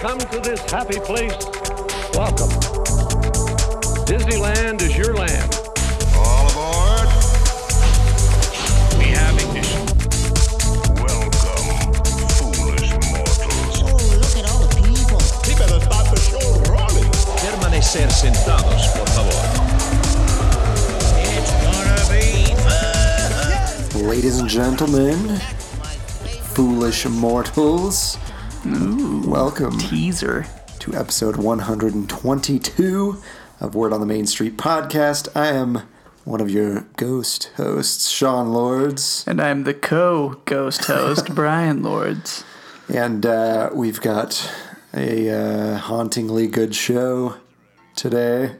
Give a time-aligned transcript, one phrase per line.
[0.00, 1.36] come to this happy place,
[2.14, 2.48] welcome.
[4.08, 5.54] Disneyland is your land.
[6.16, 7.06] All aboard.
[8.96, 9.84] We have ignition.
[10.96, 11.92] Welcome,
[12.32, 13.76] foolish mortals.
[13.84, 15.20] Oh, look at all the people.
[15.44, 17.10] He better start the show rolling.
[17.36, 19.44] Permanecer sentados, por favor.
[21.36, 22.24] It's gonna be
[22.64, 24.08] fun.
[24.08, 25.38] Ladies and gentlemen,
[26.54, 28.16] foolish mortals,
[29.30, 30.44] welcome teaser.
[30.80, 33.22] to episode 122
[33.60, 35.28] of Word on the Main Street podcast.
[35.36, 35.82] I am
[36.24, 42.42] one of your ghost hosts, Sean Lords, And I'm the co ghost host, Brian Lords.
[42.92, 44.50] and uh, we've got
[44.94, 47.36] a uh, hauntingly good show
[47.94, 48.56] today.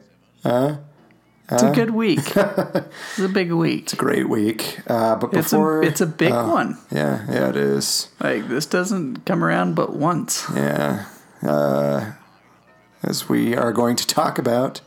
[1.50, 2.20] It's a good week.
[2.36, 3.82] It's a big week.
[3.84, 4.78] It's a great week.
[4.86, 5.82] Uh, but It's a, before.
[5.82, 6.78] it's a big Oh, one.
[6.90, 8.08] Yeah, yeah, it is.
[8.20, 10.44] Like, this doesn't come around but once.
[10.54, 11.06] Yeah.
[11.42, 12.12] Uh,
[13.02, 14.80] as we are going to talk about,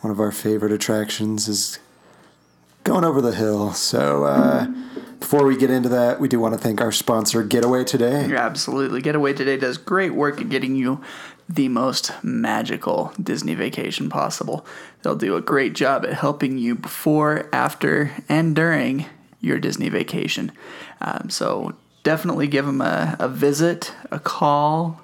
[0.00, 1.78] one of our favorite attractions is
[2.84, 3.72] going over the hill.
[3.72, 4.66] So uh,
[5.20, 8.32] before we get into that, we do want to thank our sponsor, Getaway Today.
[8.34, 9.00] Absolutely.
[9.00, 11.00] Getaway Today does great work at getting you
[11.48, 14.64] the most magical Disney vacation possible.
[15.02, 19.06] They'll do a great job at helping you before, after, and during
[19.40, 20.52] your Disney vacation.
[21.00, 25.00] Um, so definitely give them a, a visit, a call,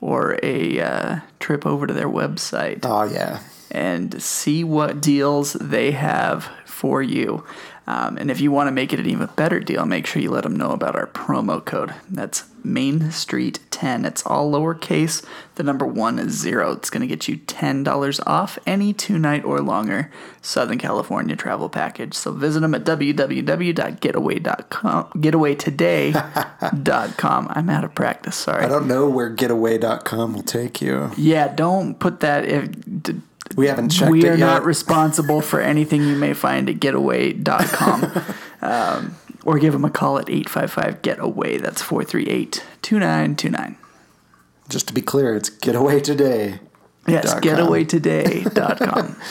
[0.00, 3.40] or a uh, trip over to their website Oh, yeah.
[3.70, 7.44] and see what deals they have for you.
[7.86, 10.30] Um, and if you want to make it an even better deal, make sure you
[10.30, 11.94] let them know about our promo code.
[12.08, 14.04] That's Main Street 10.
[14.04, 15.24] It's all lowercase.
[15.56, 16.72] The number one is zero.
[16.72, 21.68] It's going to get you $10 off any two night or longer Southern California travel
[21.68, 22.14] package.
[22.14, 27.46] So visit them at www.getaway.com, getawaytoday.com.
[27.50, 28.64] I'm out of practice, sorry.
[28.64, 31.10] I don't know where getaway.com will take you.
[31.16, 32.44] Yeah, don't put that.
[32.44, 32.68] If,
[33.56, 38.24] We haven't checked we it are not responsible for anything you may find at getaway.com.
[38.62, 41.58] um, or give them a call at 855 getaway.
[41.58, 43.76] That's 438 2929.
[44.68, 46.60] Just to be clear, it's Getaway Today.
[47.06, 49.16] Yes, getawaytoday.com.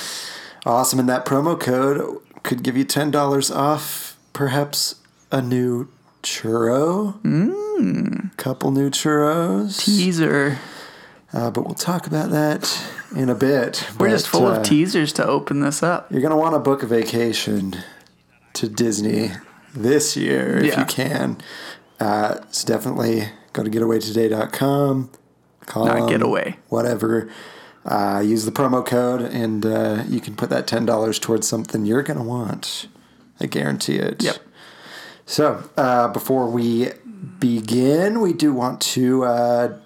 [0.63, 0.99] Awesome.
[0.99, 5.87] And that promo code could give you $10 off, perhaps a new
[6.21, 7.19] churro.
[7.23, 8.37] Mmm.
[8.37, 9.83] Couple new churros.
[9.83, 10.59] Teaser.
[11.33, 12.61] Uh, but we'll talk about that
[13.15, 13.87] in a bit.
[13.99, 16.11] We're just full uh, of teasers to open this up.
[16.11, 17.75] You're going to want to book a vacation
[18.53, 19.31] to Disney
[19.73, 20.79] this year if Yeah.
[20.79, 21.37] you can.
[21.99, 25.09] Uh, so definitely go to getawaytoday.com.
[25.65, 26.57] Call Not getaway.
[26.69, 27.29] Whatever.
[27.85, 32.03] Uh, use the promo code and uh, you can put that $10 towards something you're
[32.03, 32.87] going to want.
[33.39, 34.21] I guarantee it.
[34.23, 34.37] Yep.
[35.25, 36.89] So, uh, before we
[37.39, 39.77] begin, we do want to uh,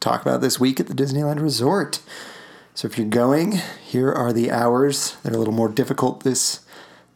[0.00, 2.00] talk about this week at the Disneyland Resort.
[2.74, 5.16] So, if you're going, here are the hours.
[5.22, 6.60] They're a little more difficult this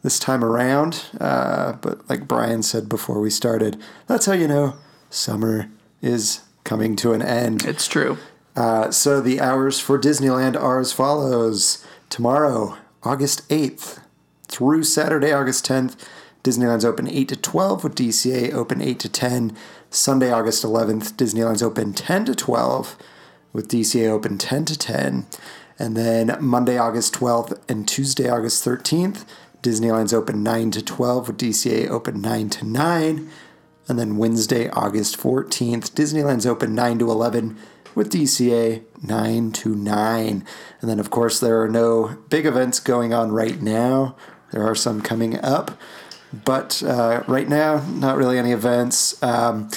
[0.03, 4.75] this time around, uh, but like Brian said before we started, that's how you know
[5.09, 5.69] summer
[6.01, 7.65] is coming to an end.
[7.65, 8.17] It's true.
[8.55, 11.85] Uh, so the hours for Disneyland are as follows.
[12.09, 13.99] Tomorrow, August 8th
[14.47, 15.95] through Saturday, August 10th,
[16.43, 19.57] Disneyland's open 8 to 12 with DCA open 8 to 10.
[19.89, 22.97] Sunday, August 11th, Disneyland's open 10 to 12
[23.57, 25.25] with DCA open 10 to 10.
[25.79, 29.25] And then Monday, August 12th and Tuesday, August 13th,
[29.63, 33.29] Disneyland's open 9 to 12 with DCA open 9 to 9.
[33.87, 37.57] And then Wednesday, August 14th, Disneyland's open 9 to 11
[37.95, 40.45] with DCA 9 to 9.
[40.79, 44.15] And then, of course, there are no big events going on right now.
[44.51, 45.71] There are some coming up.
[46.45, 49.21] But uh, right now, not really any events.
[49.23, 49.71] Um,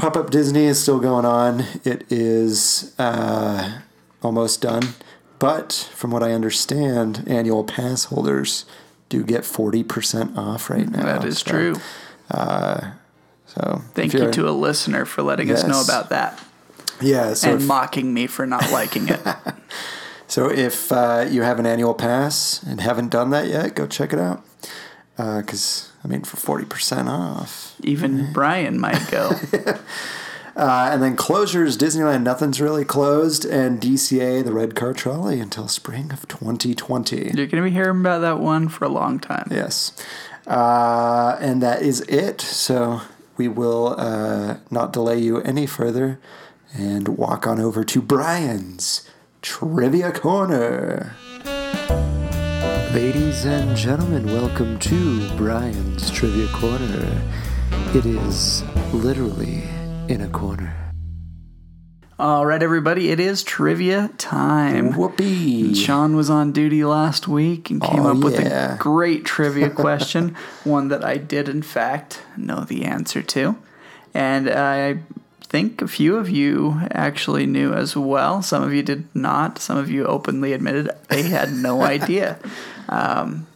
[0.00, 1.60] Pop Up Disney is still going on.
[1.84, 3.80] It is uh,
[4.22, 4.94] almost done.
[5.38, 8.64] But from what I understand, annual pass holders
[9.10, 11.02] do get 40% off right now.
[11.02, 11.74] That is So, true.
[13.46, 16.42] So Thank you to a listener for letting us know about that
[17.02, 19.20] Yeah, so and if, mocking me for not liking it.
[20.28, 24.14] so if uh, you have an annual pass and haven't done that yet, go check
[24.14, 24.44] it out.
[25.18, 27.74] Because I mean, for forty percent off.
[27.82, 29.32] Even Brian might go.
[30.56, 35.68] Uh, and then closures: Disneyland, nothing's really closed, and DCA, the Red Car Trolley, until
[35.68, 37.16] spring of 2020.
[37.16, 39.48] You're going to be hearing about that one for a long time.
[39.50, 39.92] Yes,
[40.46, 42.40] uh, and that is it.
[42.40, 43.02] So
[43.36, 46.18] we will uh, not delay you any further,
[46.74, 49.08] and walk on over to Brian's
[49.42, 51.16] Trivia Corner.
[52.92, 57.22] Ladies and gentlemen, welcome to Brian's Trivia Corner.
[57.94, 59.62] It is literally
[60.08, 60.74] in a corner.
[62.18, 64.92] All right, everybody, it is trivia time.
[64.96, 65.74] Whoopee.
[65.74, 70.34] Sean was on duty last week and came Oh, up with a great trivia question,
[70.64, 73.56] one that I did, in fact, know the answer to.
[74.12, 74.98] And I
[75.42, 78.42] think a few of you actually knew as well.
[78.42, 79.58] Some of you did not.
[79.60, 82.38] Some of you openly admitted they had no idea.
[82.90, 83.46] Um,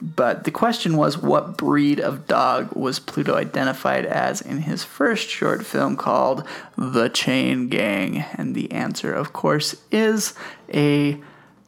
[0.00, 5.28] but the question was what breed of dog was Pluto identified as in his first
[5.28, 6.44] short film called
[6.76, 8.24] The Chain Gang?
[8.36, 10.34] And the answer, of course, is
[10.74, 11.20] a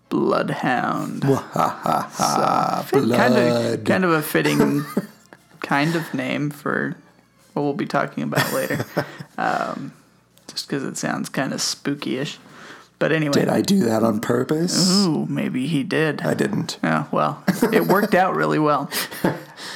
[0.09, 1.23] bloodhound.
[1.23, 4.85] so, fit- kind of kind of a fitting
[5.61, 6.97] kind of name for
[7.53, 8.85] what we'll be talking about later.
[9.37, 9.93] Um,
[10.47, 12.39] just because it sounds kind of spooky-ish.
[12.99, 15.05] But anyway, Did I do that on purpose?
[15.05, 16.23] ooh, maybe he did.
[16.23, 16.79] I didn't.
[16.83, 17.43] Yeah, well,
[17.73, 18.91] it worked out really well.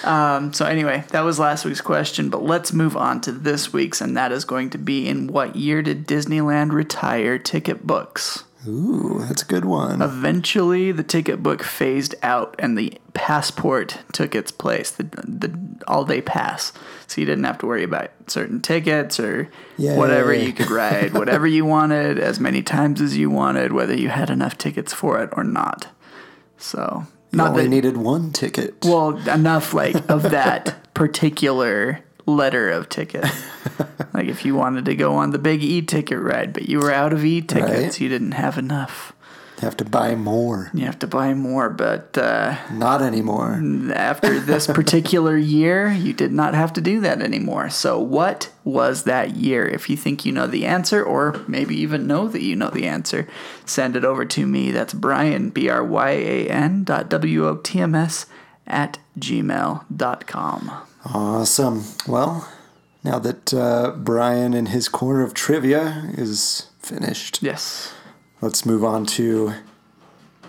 [0.04, 4.00] Um, so anyway, that was last week's question, but let's move on to this week's,
[4.00, 8.44] and that is going to be in what year did Disneyland retire ticket books?
[8.66, 10.02] Ooh, that's a good one.
[10.02, 15.56] Eventually, the ticket book phased out, and the passport took its place, the the
[15.86, 16.72] all day pass.
[17.06, 21.46] So you didn't have to worry about certain tickets or whatever you could ride, whatever
[21.46, 25.30] you wanted, as many times as you wanted, whether you had enough tickets for it
[25.32, 25.86] or not.
[26.58, 28.84] So you not only that needed one ticket.
[28.84, 33.24] well, enough like of that particular letter of ticket.
[34.14, 36.92] like if you wanted to go on the big E ticket ride, but you were
[36.92, 38.00] out of E tickets, Right.
[38.00, 39.12] you didn't have enough.
[39.60, 40.70] have to buy more.
[40.72, 41.68] You have to buy more.
[41.68, 43.60] But uh, Not anymore.
[43.94, 47.68] after this particular year, you did not have to do that anymore.
[47.70, 49.66] So, what was that year?
[49.66, 52.86] If you think you know the answer, or maybe even know that you know the
[52.86, 53.26] answer,
[53.64, 54.70] send it over to me.
[54.70, 58.26] That's Brian, B R Y A N dot W O T M S
[58.66, 60.70] at gmail.com.
[61.14, 61.84] Awesome.
[62.06, 62.48] Well,
[63.04, 67.92] now that uh, Brian and his corner of trivia is finished, Yes.
[68.40, 69.54] let's move on to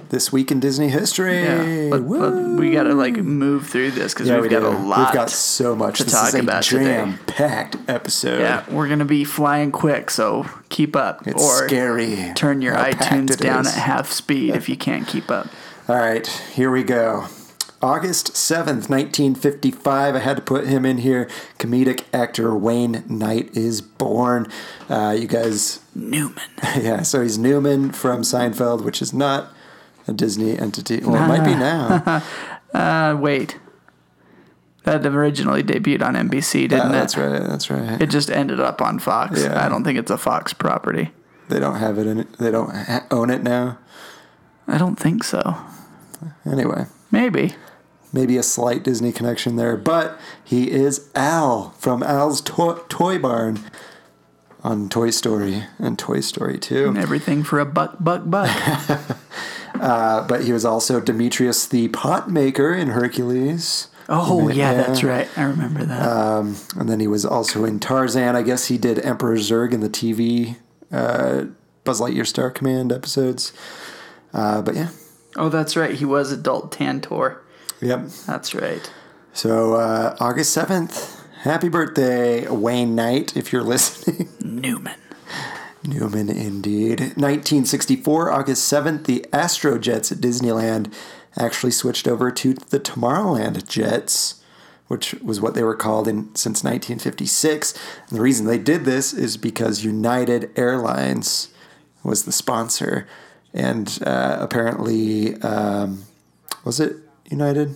[0.10, 1.44] this week in Disney history.
[1.44, 1.90] Yeah.
[1.92, 4.68] But, we got to like move through this because Yeah, we've we got do.
[4.68, 4.98] a lot.
[5.00, 6.84] We've got so much to this talk is a about today.
[6.86, 8.40] jam-packed episode.
[8.42, 11.28] yeah, we're going to be flying quick, so keep up.
[11.28, 12.32] It's or scary.
[12.36, 13.68] turn your iTunes down is.
[13.68, 15.48] at half speed if you can't keep up.
[15.88, 17.28] All right, here we go.
[17.82, 20.16] August 7th, 1955.
[20.16, 21.30] I had to put him in here.
[21.58, 24.48] Comedic actor Wayne Knight is born.
[24.90, 26.36] Uh, you guys, Newman.
[26.80, 29.54] yeah, so he's Newman from Seinfeld, which is not
[30.08, 31.00] a Disney entity.
[31.00, 32.22] Well, it might be now.
[32.74, 33.58] Uh, wait.
[34.84, 36.92] That originally debuted on NBC, didn't Yeah, it?
[36.92, 37.44] that's right.
[37.44, 38.02] That's right.
[38.02, 39.42] It just ended up on Fox.
[39.44, 39.64] Yeah.
[39.66, 41.12] I don't think it's a Fox property.
[41.50, 42.34] They don't have it in it.
[42.40, 43.78] They don't ha- own it now.
[44.68, 45.56] I don't think so.
[46.46, 47.56] Anyway, Maybe.
[48.12, 53.60] Maybe a slight Disney connection there, but he is Al from Al's to- Toy Barn
[54.64, 56.88] on Toy Story and Toy Story 2.
[56.90, 58.50] And Everything for a buck, buck, buck.
[59.80, 63.88] Uh, but he was also Demetrius the pot maker in Hercules.
[64.10, 64.74] Oh, yeah, Yeah.
[64.74, 65.30] that's right.
[65.38, 66.76] I remember that.
[66.76, 68.36] And then he was also in Tarzan.
[68.36, 70.58] I guess he did Emperor Zurg in the TV
[70.92, 71.46] uh,
[71.86, 73.54] Buzz Lightyear Star Command episodes.
[74.34, 74.90] Uh, but yeah,
[75.38, 75.94] oh, that's right.
[75.96, 77.42] He was adult Tantor.
[77.82, 78.08] Yep.
[78.26, 78.92] That's right.
[79.34, 84.30] So uh, August 7th, happy birthday, Wayne Knight, if you're listening.
[84.42, 84.96] Newman.
[85.84, 87.00] Newman, indeed.
[87.00, 90.94] 1964, August 7th, the Astrojets at Disneyland
[91.38, 94.44] actually switched over to the Tomorrowland Jets,
[94.88, 97.74] which was what they were called in since 1956.
[98.10, 101.50] And the reason they did this is because United Airlines
[102.04, 103.08] was the sponsor.
[103.54, 106.04] And uh, apparently, um,
[106.66, 106.98] was it
[107.30, 107.76] United?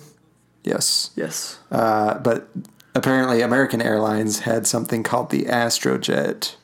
[0.64, 1.12] Yes.
[1.16, 1.60] Yes.
[1.72, 2.50] Uh, but
[2.96, 6.56] apparently, American Airlines had something called the Astrojet,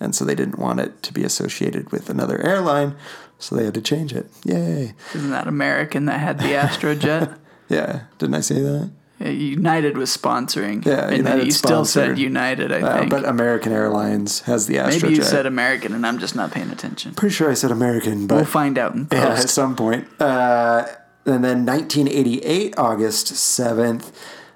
[0.00, 2.94] and so they didn't want it to be associated with another airline,
[3.38, 4.26] so they had to change it.
[4.44, 4.94] Yay!
[5.14, 7.38] Isn't that American that had the Astrojet?
[7.70, 8.90] Yeah, didn't I say that?
[9.20, 10.82] United was sponsoring.
[10.86, 12.18] Yeah, and United you still said.
[12.18, 13.10] United, I Uh, think.
[13.10, 15.02] but American Airlines has the Astrojet.
[15.02, 17.12] Maybe you said American and I'm just not paying attention.
[17.14, 19.22] Pretty sure I said American, but We'll find out in post.
[19.22, 20.08] Yeah, at some point.
[20.18, 20.86] Uh,
[21.30, 24.12] and then 1988, August 7th,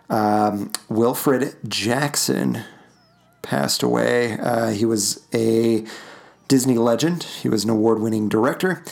[0.09, 2.65] um, Wilfred Jackson
[3.43, 4.39] passed away.
[4.39, 5.85] Uh, he was a
[6.49, 8.83] Disney legend, he was an award winning director.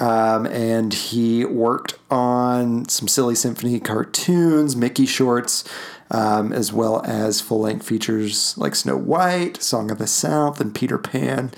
[0.00, 5.62] Um, and he worked on some Silly Symphony cartoons, Mickey shorts,
[6.10, 10.74] um, as well as full length features like Snow White, Song of the South, and
[10.74, 11.52] Peter Pan.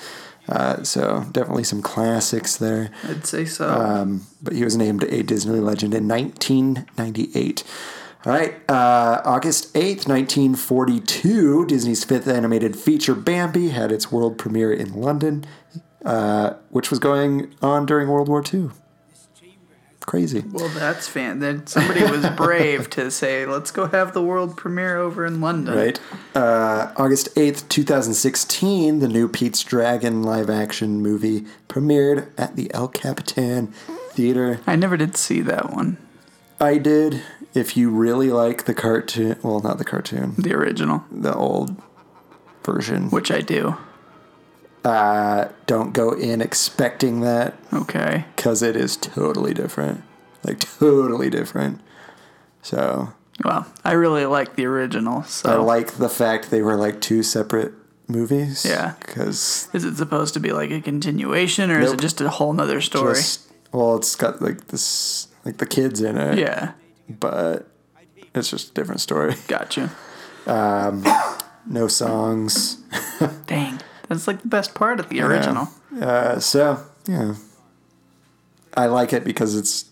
[0.49, 2.91] Uh, so definitely some classics there.
[3.09, 3.69] I'd say so.
[3.69, 7.65] Um, but he was named a Disney legend in 1998.
[8.27, 14.73] All right, uh, August 8th, 1942, Disney's fifth animated feature Bambi had its world premiere
[14.73, 15.45] in London,
[16.07, 18.71] uh, which was going on during World War II.
[20.07, 20.45] Crazy.
[20.53, 21.39] Well, that's fan.
[21.39, 25.75] Then somebody was brave to say, "Let's go have the world premiere over in London."
[25.75, 26.01] Right.
[26.35, 32.89] Uh, August 8th, 2016, the new Pete's Dragon live action movie premiered at the El
[32.89, 33.69] Capitan
[34.11, 34.61] Theater.
[34.67, 35.97] I never did see that one.
[36.61, 37.23] I did.
[37.55, 41.81] If you really like the cartoon, well, not the cartoon, The original, the old
[42.65, 43.77] version, which I do.
[44.85, 48.25] Uh, don't go in expecting that Okay.
[48.37, 50.03] because it is totally different.
[50.43, 51.81] Like, totally different.
[52.63, 53.13] So,
[53.45, 55.23] Well, I really like the original.
[55.25, 57.73] So I So, like the fact they were like two separate
[58.09, 58.65] movies.
[58.65, 58.95] Yeah.
[59.01, 61.99] Because is it supposed to be like a continuation, or is Nope.
[61.99, 63.15] it just a whole nother story?
[63.15, 66.39] just, well, it's got like this, like the kids in it.
[66.39, 66.73] yeah.
[67.09, 67.67] but
[68.35, 69.35] it's just a different story.
[69.49, 69.91] Gotcha.
[71.67, 72.77] No songs.
[73.47, 73.81] Dang,
[74.15, 75.69] that's like the best part of the original.
[76.01, 77.35] Uh, so yeah,
[78.77, 79.87] I like it because it's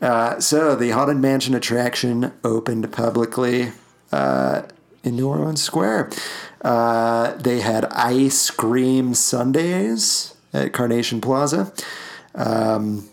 [0.01, 3.71] uh, so, the Haunted Mansion attraction opened publicly
[4.11, 4.63] uh,
[5.03, 6.11] in New Orleans Square.
[6.61, 11.73] Uh, they had ice cream sundaes at Carnation Plaza.
[12.35, 13.09] Um,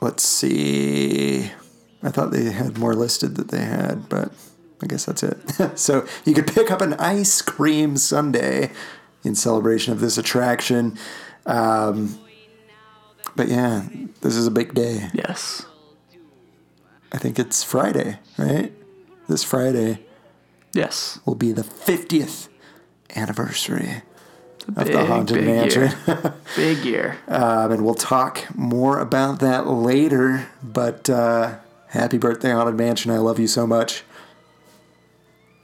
[0.00, 1.50] let's see.
[2.02, 4.32] I thought they had more listed that they had, but
[4.82, 5.38] I guess that's it.
[5.78, 8.70] so you could pick up an ice cream sundae
[9.24, 10.98] in celebration of this attraction.
[11.46, 12.18] Um,
[13.36, 13.86] but yeah,
[14.20, 15.08] this is a big day.
[15.12, 15.66] yes.
[17.14, 18.72] I think it's Friday, right?
[19.28, 20.00] This Friday
[20.72, 21.18] Yes.
[21.26, 22.48] will be the 50th
[23.14, 24.00] anniversary
[24.68, 25.92] of the Big, Haunted big Mansion.
[26.06, 26.34] year.
[26.56, 27.18] Big year.
[27.28, 30.46] Um, and we'll talk more about that later.
[30.62, 31.56] But uh,
[31.88, 33.10] happy birthday, Haunted Mansion.
[33.10, 34.04] I love you so much.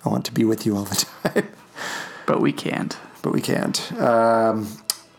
[0.04, 1.48] I want to be with you all the time,
[2.26, 2.96] But we can't.
[3.22, 3.90] but we can't.
[3.92, 4.68] Um,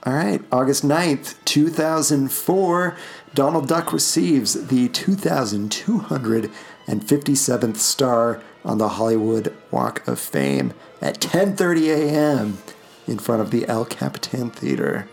[0.09, 2.97] all right, August 9th, 2004,
[3.35, 12.57] Donald Duck receives the 2,257th star on the Hollywood Walk of Fame at 10:30 a.m.
[13.07, 15.07] in front of the El Capitan Theater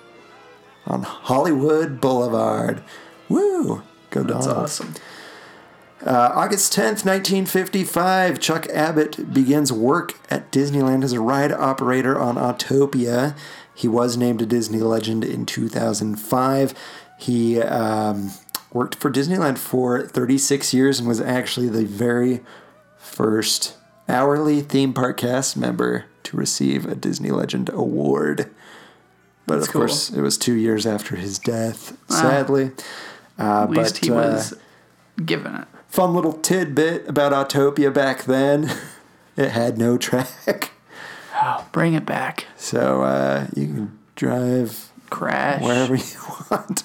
[0.86, 2.82] on Hollywood Boulevard.
[3.28, 3.82] Woo!
[4.08, 4.46] Go Donald.
[4.46, 4.94] That's awesome.
[6.04, 12.36] Uh, August 10th, 1955, Chuck Abbott begins work at Disneyland as a ride operator on
[12.36, 13.36] Autopia.
[13.76, 16.74] He was named a Disney legend in 2005.
[17.18, 18.32] He um,
[18.72, 22.40] worked for Disneyland for 36 years and was actually the very
[22.98, 23.76] first
[24.08, 28.50] hourly theme park cast member to receive a Disney Legend award.
[29.46, 29.80] But That's of cool.
[29.82, 32.72] course, it was two years after his death, sadly.
[33.38, 34.54] Uh, At least but, he uh, was
[35.24, 35.68] given it.
[35.88, 38.70] fun little tidbit about Autopia back then.
[39.38, 40.70] It had no track.
[41.76, 42.46] Bring it back.
[42.56, 45.62] So uh, you can drive Crash.
[45.62, 46.04] wherever you
[46.50, 46.84] want.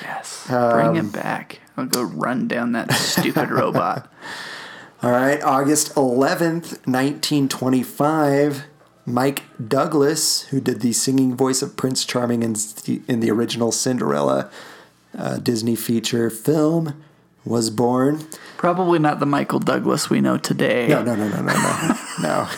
[0.00, 0.48] Yes.
[0.48, 1.58] Um, bring it back.
[1.76, 4.08] I'll go run down that stupid robot.
[5.02, 8.62] All right, August 11th, 1925,
[9.06, 12.54] Mike Douglas, who did the singing voice of Prince Charming in,
[13.08, 14.52] in the original Cinderella
[15.18, 17.02] uh, Disney feature film,
[17.44, 18.24] was born.
[18.56, 20.86] Probably not the Michael Douglas we know today.
[20.86, 21.98] No, no, no, no, no, no.
[22.22, 22.48] no.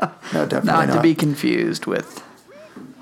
[0.32, 0.94] No, definitely not, not.
[0.96, 2.22] to be confused with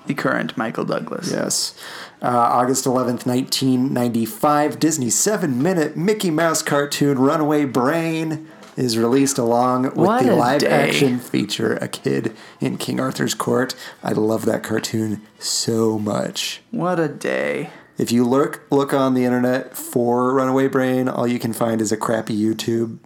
[0.06, 1.30] the current Michael Douglas.
[1.30, 1.74] Yes.
[2.22, 9.82] Uh, August 11th, 1995, Disney's seven minute Mickey Mouse cartoon Runaway Brain is released along
[9.82, 10.68] with What the live day.
[10.68, 13.74] action feature A Kid in King Arthur's Court.
[14.02, 16.62] I love that cartoon so much.
[16.70, 17.70] What a day.
[17.98, 21.90] If you look look on the internet for Runaway Brain, all you can find is
[21.92, 22.98] a crappy YouTube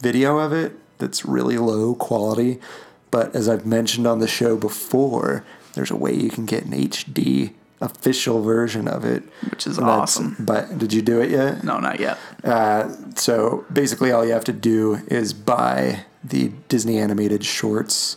[0.00, 2.60] video of it that's really low quality.
[3.10, 5.44] But as I've mentioned on the show before,
[5.74, 10.36] there's a way you can get an HD official version of it, Which is awesome.
[10.38, 11.62] But did you do it yet?
[11.62, 12.18] No, not yet.
[12.42, 18.16] Uh, so basically, all you have to do is buy the Disney animated shorts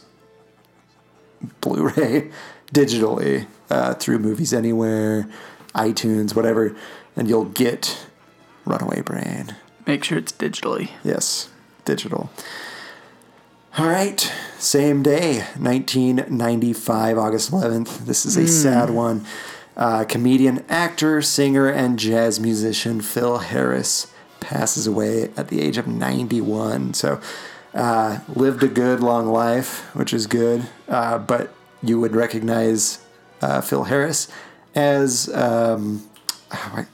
[1.62, 2.32] Blu-ray
[2.74, 5.30] digitally uh, through Movies Anywhere,
[5.76, 6.76] iTunes, whatever,
[7.16, 8.08] and you'll get
[8.66, 9.56] Runaway Brain.
[9.86, 10.92] Make sure it's digitally.
[11.04, 11.50] Yes,
[11.86, 12.30] digital.
[13.78, 14.20] All right,
[14.58, 18.00] same day, 1995, August 11th.
[18.06, 19.26] This is a sad one.
[19.78, 24.12] Uh, comedian, actor, singer, and jazz musician Phil Harris
[24.42, 26.94] passes away at the age of 91.
[26.96, 27.22] So,
[27.74, 30.68] uh, lived a good, long life, which is good.
[30.90, 33.00] Uh, but you would recognize
[33.42, 34.28] uh, Phil Harris
[34.76, 36.04] as um,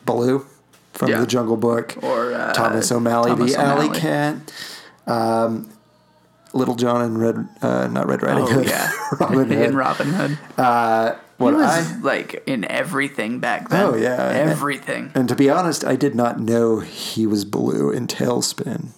[0.06, 0.46] Baloo
[0.94, 1.22] from Yeah.
[1.22, 4.36] the Jungle Book, Or, uh, Thomas O'Malley, Thomas the Alley Cat,
[5.08, 5.70] um,
[6.56, 8.92] Little John and Red, uh, not Red Riding Oh, Hood, yeah.
[9.20, 9.52] Robin Hood.
[9.70, 10.38] in Robin Hood.
[11.38, 13.84] What he was I like in everything back then.
[13.86, 14.30] Oh, yeah.
[14.30, 15.12] Everything.
[15.14, 18.92] and to be honest, I did not know he was Baloo in Tailspin.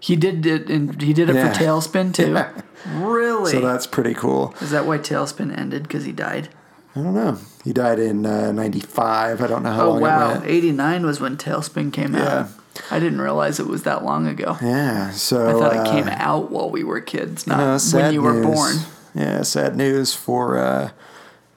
[0.00, 1.52] He did it and he did it Yeah.
[1.52, 2.32] for Tailspin too.
[2.86, 2.98] Yeah.
[3.02, 3.50] Really?
[3.50, 4.54] So that's pretty cool.
[4.60, 5.84] Is that why Tailspin ended?
[5.84, 6.50] Because he died?
[6.94, 7.38] I don't know.
[7.64, 9.40] He died in uh, '95.
[9.40, 10.42] I don't know how Oh long it wow.
[10.44, 12.40] Eighty nine was when Tailspin came Yeah.
[12.40, 12.48] out.
[12.90, 14.56] I didn't realize it was that long ago.
[14.62, 15.10] Yeah.
[15.12, 18.22] So I thought uh, it came out while we were kids, not No, when you
[18.22, 18.44] were news.
[18.46, 18.76] born.
[19.14, 20.90] Yeah, sad news for uh,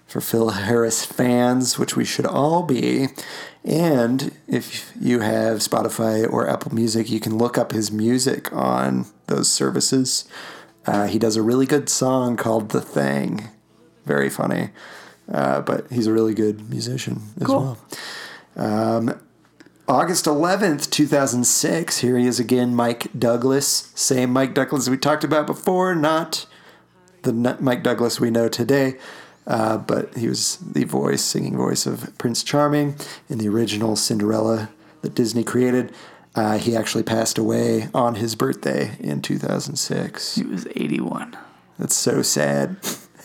[0.05, 3.07] for Phil Harris fans, which we should all be.
[3.65, 9.07] And if you have Spotify or Apple Music, you can look up his music on
[9.25, 10.25] those services.
[10.85, 13.49] Uh, he does a really good song called "The Thing,"
[14.05, 14.69] very funny.
[15.29, 17.77] Uh, but he's a really good musician as well.
[18.55, 18.55] Cool.
[18.55, 19.19] well.
[19.89, 21.99] August 11th, 2006.
[21.99, 23.89] Here he is again, Mike Douglas.
[23.95, 26.45] Same Mike Douglas we talked about before, not
[27.21, 28.97] the Mike Douglas we know today,
[29.45, 32.97] uh, but he was the voice, singing voice of Prince Charming
[33.29, 34.69] in the original Cinderella
[35.03, 35.93] that Disney created.
[36.35, 40.35] Uh, he actually passed away on his birthday in 2006.
[40.35, 41.37] He was eighty one.
[41.79, 42.75] That's so sad.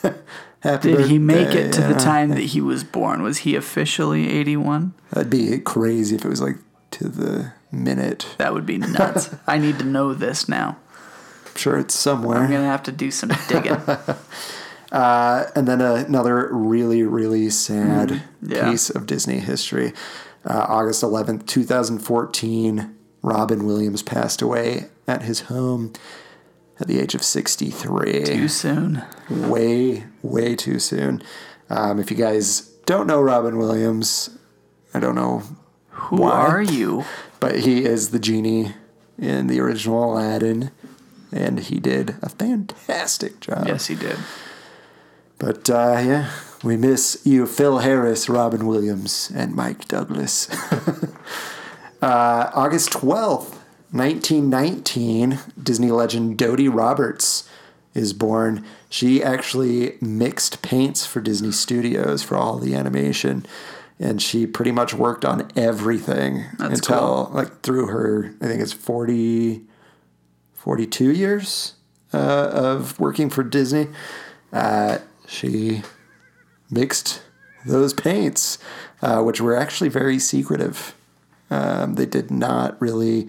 [0.63, 3.23] Happy Did he make it to the time that he was born?
[3.23, 4.95] Was he officially eighty one?
[5.11, 6.57] That'd be crazy if it was like
[6.93, 8.27] to the minute.
[8.39, 9.35] That would be nuts.
[9.47, 10.77] I need to know this now.
[11.47, 12.39] I'm sure it's somewhere.
[12.39, 13.77] I'm gonna have to do some digging.
[14.93, 18.71] and then another really, really sad Mm, yeah.
[18.71, 19.93] piece of Disney history.
[20.45, 25.93] Uh, August 11th, 2014, Robin Williams passed away at his home
[26.83, 28.25] at the age of 63.
[28.25, 29.03] Too soon.
[29.31, 31.23] Way, way too soon.
[31.71, 34.37] Um, if you guys don't know Robin Williams,
[34.93, 35.45] I don't know,
[35.91, 36.31] Who Why?
[36.33, 37.05] are you?
[37.41, 38.75] but he is the genie
[39.17, 40.73] in the original Aladdin,
[41.31, 43.69] and he did a fantastic job.
[43.69, 44.17] Yes, he did.
[45.39, 46.31] But uh, yeah,
[46.65, 50.51] we miss you, Phil Harris, Robin Williams, and Mike Douglas.
[52.03, 53.57] uh, August 12th,
[53.93, 57.49] 1919, Disney legend Dodie Roberts
[57.95, 58.65] is born.
[58.89, 63.45] She actually mixed paints for Disney Studios for all the animation.
[63.99, 68.73] And she pretty much worked on everything That's until, like, through her, I think it's
[68.73, 69.63] 40,
[70.55, 71.75] 42 years
[72.15, 73.89] uh, of working for Disney.
[74.53, 75.83] Uh, she
[76.71, 77.23] mixed
[77.67, 78.59] those paints,
[79.03, 80.95] uh, which were actually very secretive.
[81.51, 83.29] Um, they did not really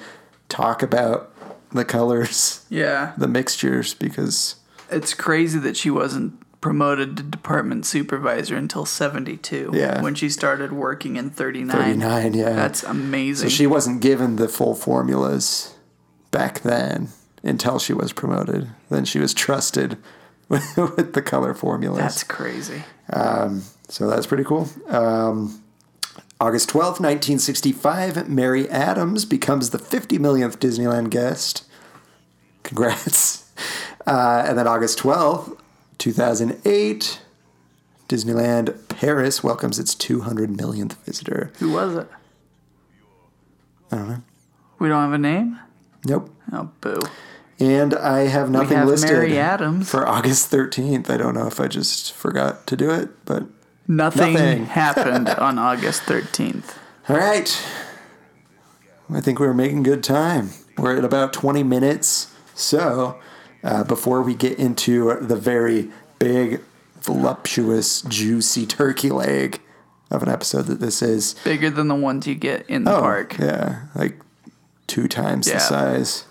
[0.53, 1.31] talk about
[1.71, 3.13] the colors, Yeah.
[3.17, 4.55] the mixtures, because
[4.91, 9.71] It's crazy that she wasn't promoted to department supervisor until 72.
[9.73, 10.01] Yeah.
[10.01, 11.75] When she started working in 39.
[11.75, 12.51] 39, yeah.
[12.53, 13.49] That's amazing.
[13.49, 15.73] so she wasn't given the full formulas
[16.31, 17.09] back then
[17.43, 18.69] until she was promoted.
[18.89, 19.97] Then she was trusted
[20.47, 20.63] with,
[20.95, 21.99] with the color formulas.
[21.99, 22.83] That's crazy.
[23.89, 24.69] So that's pretty cool.
[24.87, 25.62] Um,
[26.43, 31.63] August 12th, 1965, Mary Adams becomes the 50 millionth Disneyland guest.
[32.63, 33.39] Congrats.
[34.05, 35.57] Uh, and then August 12th,
[35.97, 37.21] 2008,
[38.09, 41.53] Disneyland Paris welcomes its 200 millionth visitor.
[41.59, 42.07] Who was it?
[43.89, 44.21] I don't know.
[44.79, 45.57] We don't have a name?
[46.03, 46.35] Nope.
[46.51, 46.99] Oh, boo.
[47.61, 49.89] And I have nothing have listed Mary Adams.
[49.89, 51.09] for August 13th.
[51.09, 53.45] I don't know if I just forgot to do it, but
[53.87, 54.65] Nothing, Nothing.
[54.67, 56.75] happened on August 13th.
[57.09, 57.65] all right.
[59.13, 60.49] I think we're making good time.
[60.77, 62.33] We're at about 20 minutes.
[62.55, 63.19] So,
[63.63, 66.61] uh, before we get into the very big,
[67.01, 69.59] voluptuous, juicy turkey leg
[70.09, 73.35] of an episode that this is, Bigger than the ones you get in the park.
[73.39, 74.17] Oh, Yeah, like
[74.87, 75.55] two times Yeah.
[75.55, 76.25] the size.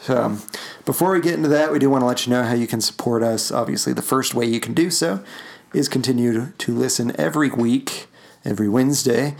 [0.00, 0.42] So, um,
[0.86, 2.80] before we get into that, we do want to let you know how you can
[2.80, 3.50] support us.
[3.52, 5.20] Obviously, the first way you can do so
[5.74, 8.06] is continue to listen every week,
[8.44, 9.36] every Wednesday,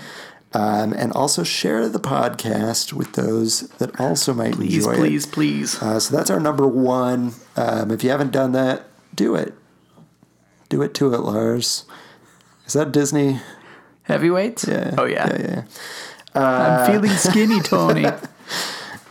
[0.55, 5.33] um, and also share the podcast with those that also might Please, enjoy please, it.
[5.33, 5.83] please.
[5.83, 7.35] Uh, so that's our number one.
[7.57, 9.55] Um, if you haven't done that, do it.
[10.69, 11.85] Do it to it, Lars.
[12.67, 13.41] Is that Disney?
[14.03, 14.67] Heavyweights?
[14.67, 14.95] Yeah.
[14.97, 15.29] Oh, yeah.
[15.31, 15.63] Yeah, yeah.
[16.35, 18.07] I'm feeling skinny, Tony.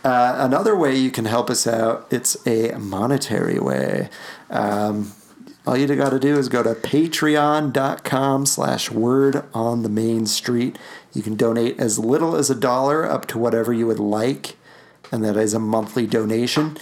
[0.04, 4.08] another way you can help us out it's a monetary way
[4.50, 5.12] um,
[5.68, 10.78] all you got to do is go to patreon.com slash word on the main street
[11.12, 14.56] you can donate as little as a dollar up to whatever you would like
[15.12, 16.76] and that is a monthly donation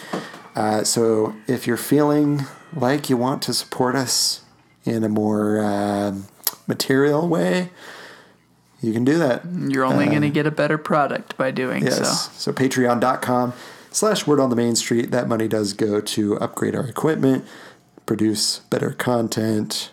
[0.55, 2.43] uh, so if you're feeling
[2.75, 4.43] like you want to support us
[4.85, 6.27] in a more um
[6.69, 7.71] material way
[8.81, 11.89] you can do that You're only going to get a better product by doing Um,
[11.89, 12.31] Yes.
[12.37, 12.53] so.
[12.53, 13.53] So, patreon.com
[13.91, 15.11] slash word on the main street.
[15.11, 17.45] That money does go to upgrade our equipment,
[18.07, 19.91] produce better content,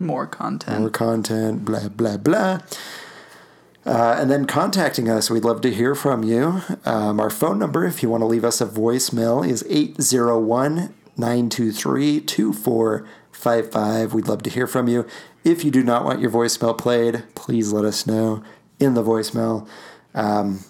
[0.00, 0.80] More content.
[0.80, 2.60] more content, blah, blah, blah.
[3.84, 6.62] Uh, and then contacting us, we'd love to hear from you.
[6.84, 12.20] Um, our phone number, if you want to leave us a voicemail, is 801 923
[12.20, 14.14] 2455.
[14.14, 15.06] We'd love to hear from you.
[15.44, 18.42] If you do not want your voicemail played, please let us know
[18.78, 19.66] in the voicemail.
[20.14, 20.60] Um,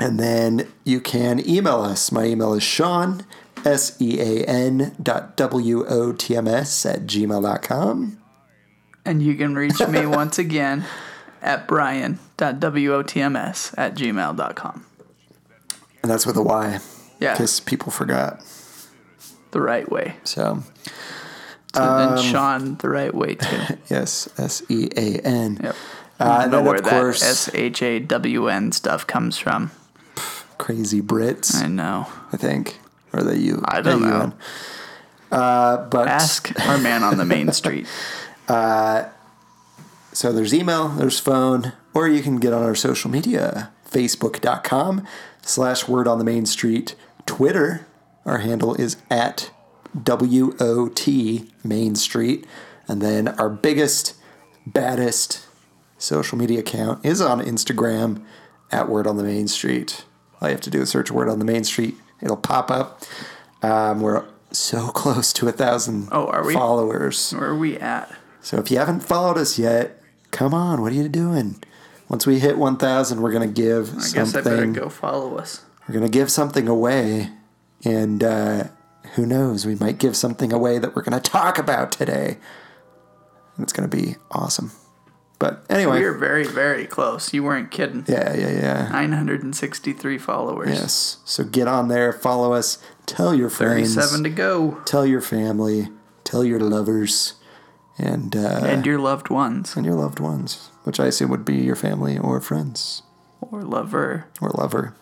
[0.00, 2.10] and then you can email us.
[2.10, 3.26] My email is Sean,
[3.64, 8.18] S E A N dot W O T M S at gmail.com.
[9.04, 10.84] And you can reach me once again
[11.42, 14.86] at brian dot W-O-T-M-S at gmail.com.
[16.02, 16.78] And that's with a Y,
[17.18, 18.40] Yeah, because people forgot.
[19.50, 20.16] the right way.
[20.24, 20.62] So,
[21.74, 23.56] So Um, then Sean, the right way too.
[23.90, 25.58] yes, S E A N.
[25.62, 25.76] Yep.
[26.20, 29.72] Uh, I know where of that course, S H A W N stuff comes from.
[30.58, 32.06] crazy Brits, I know.
[32.32, 32.78] I think.
[33.12, 34.32] Or you i don't know.
[35.30, 37.86] Uh, but Ask our man on the main street.
[40.14, 45.06] So there's email, there's phone, or you can get on our social media, facebook.com
[45.40, 46.94] slash word on the main street.
[47.24, 47.86] Twitter,
[48.26, 49.50] our handle is at
[49.94, 51.08] WOT
[51.64, 52.46] Main Street.
[52.86, 54.14] And then our biggest,
[54.66, 55.46] baddest
[55.98, 58.22] social media account is on Instagram
[58.70, 60.04] at Word on the Main Street.
[60.40, 61.96] All you have to do is search Word on the Main Street.
[62.22, 63.02] It'll pop up.
[63.62, 66.54] Um, we're so close to a thousand Oh, are we?
[66.54, 67.32] followers.
[67.32, 68.10] Where are we at?
[68.40, 71.62] So if you haven't followed us yet, come on, what are you doing?
[72.08, 74.20] Once we hit 1,000, we're going to give something.
[74.20, 75.64] I guess I better go follow us.
[75.88, 77.30] We're going to give something away,
[77.84, 78.64] and uh,
[79.14, 79.64] who knows?
[79.66, 82.36] We might give something away that we're going to talk about today,
[83.56, 84.72] and it's going to be awesome.
[85.42, 87.34] But anyway, We are very, very close.
[87.34, 88.04] You weren't kidding.
[88.06, 88.88] yeah, yeah, yeah.
[88.92, 90.68] 963 followers.
[90.70, 91.18] Yes.
[91.24, 94.78] So get on there, follow us, tell your friends, 37 to go.
[94.84, 95.88] tell your family,
[96.22, 97.34] tell your lovers,
[97.98, 99.74] and uh, And your loved ones.
[99.76, 103.02] and your loved ones, which I assume would be your family or friends.
[103.40, 104.28] Or lover.
[104.40, 104.94] or lover.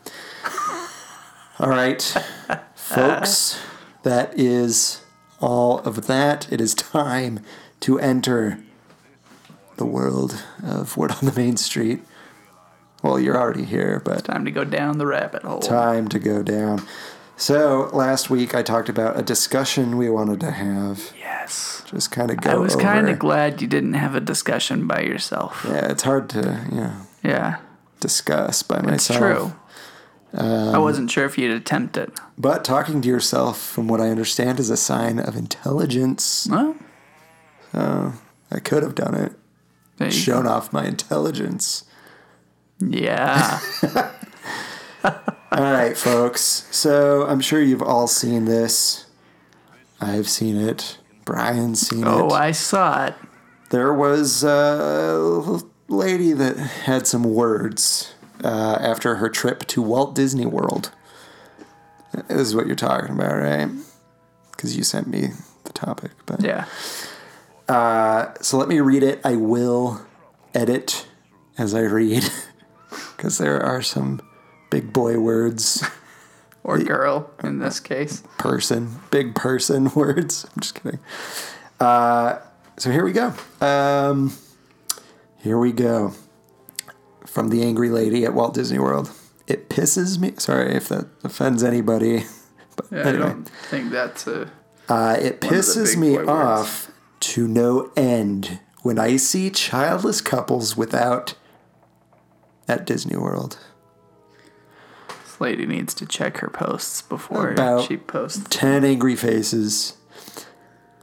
[1.58, 2.00] all right,
[2.74, 3.60] folks,
[4.04, 5.02] that is
[5.38, 6.50] all of that.
[6.50, 7.40] It is time
[7.80, 8.58] to enter
[9.80, 12.00] the world of Word on the Main Street.
[13.02, 15.60] Well, you're already here, but Time to go down the rabbit hole.
[15.60, 16.82] time to go down.
[17.38, 21.14] So, last week I talked about a discussion we wanted to have.
[21.18, 21.82] Yes.
[21.86, 25.00] Just kind of go I was kind of glad you didn't have a discussion by
[25.00, 25.64] yourself.
[25.66, 26.92] Yeah, it's hard to, you know,
[27.24, 27.56] Yeah.
[28.00, 29.18] discuss by It's myself.
[29.18, 29.52] true.
[30.34, 32.12] Um, I wasn't sure if you'd attempt it.
[32.36, 36.46] But talking to yourself, from what I understand, is a sign of intelligence.
[36.50, 36.74] Well,
[38.52, 39.32] I could have done it,
[40.08, 41.84] shown off my intelligence.
[42.78, 43.60] Yeah.
[45.04, 46.68] All right, folks.
[46.70, 49.06] So I'm sure you've all seen this.
[50.00, 50.98] I've seen it.
[51.24, 52.32] Brian's seen oh, it.
[52.32, 53.14] Oh, I saw it.
[53.70, 60.46] there was a lady that had some words uh, after her trip to Walt Disney
[60.46, 60.92] World.
[62.28, 63.68] This is what you're talking about, right?
[64.52, 65.30] Because you sent me
[65.64, 66.12] the topic.
[66.26, 66.66] But Yeah.
[68.40, 69.20] So let me read it.
[69.24, 70.00] I will
[70.54, 71.06] edit
[71.58, 72.24] as I read
[73.16, 74.20] because there are some
[74.70, 75.84] big boy words,
[76.62, 78.22] Or girl in this case.
[78.38, 80.44] person, big person words.
[80.44, 81.00] I'm just kidding.
[81.78, 82.38] Uh,
[82.76, 83.32] so here we go.
[83.62, 84.32] Um,
[85.38, 86.12] here we go.
[87.26, 89.10] From the angry lady at Walt Disney World.
[89.46, 90.34] It pisses me.
[90.36, 92.24] Sorry if that offends anybody.
[92.76, 93.24] But Yeah, anyway.
[93.24, 94.50] I don't think that's a.
[94.88, 96.89] Uh, it One of the pisses me off
[97.20, 101.34] to no end when I see childless couples without
[102.66, 103.58] at Disney World.
[105.24, 108.44] This lady needs to check her posts before About she posts.
[108.50, 109.96] 10 angry faces.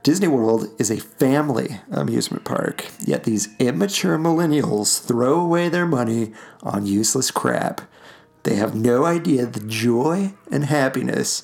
[0.04, 6.32] Disney World is a family amusement park, yet these immature millennials throw away their money
[6.64, 7.82] on useless crap.
[8.44, 11.44] They have no idea the joy and happiness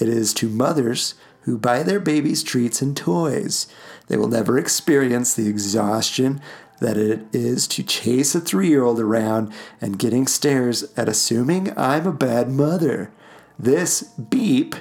[0.00, 3.68] it is to mothers who buy their babies treats and toys.
[4.10, 6.40] They will never experience the exhaustion
[6.80, 11.72] that it is to chase a three year old around and getting stares at assuming
[11.78, 13.12] I'm a bad mother.
[13.56, 14.74] This beep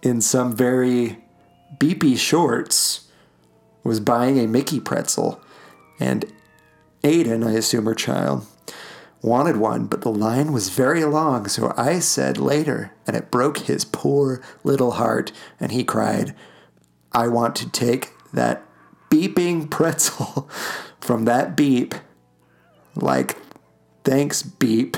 [0.00, 1.18] in some very
[1.76, 3.08] beepy shorts
[3.82, 5.40] was buying a Mickey pretzel,
[5.98, 6.24] and
[7.02, 8.46] Aiden, I assume her child,
[9.22, 13.58] wanted one, but the line was very long, so I said later, and it broke
[13.58, 16.36] his poor little heart, and he cried,
[17.10, 18.62] I want to take that
[19.10, 20.48] beeping pretzel
[21.00, 21.94] from that beep,
[22.94, 23.36] like,
[24.04, 24.96] thanks, beep.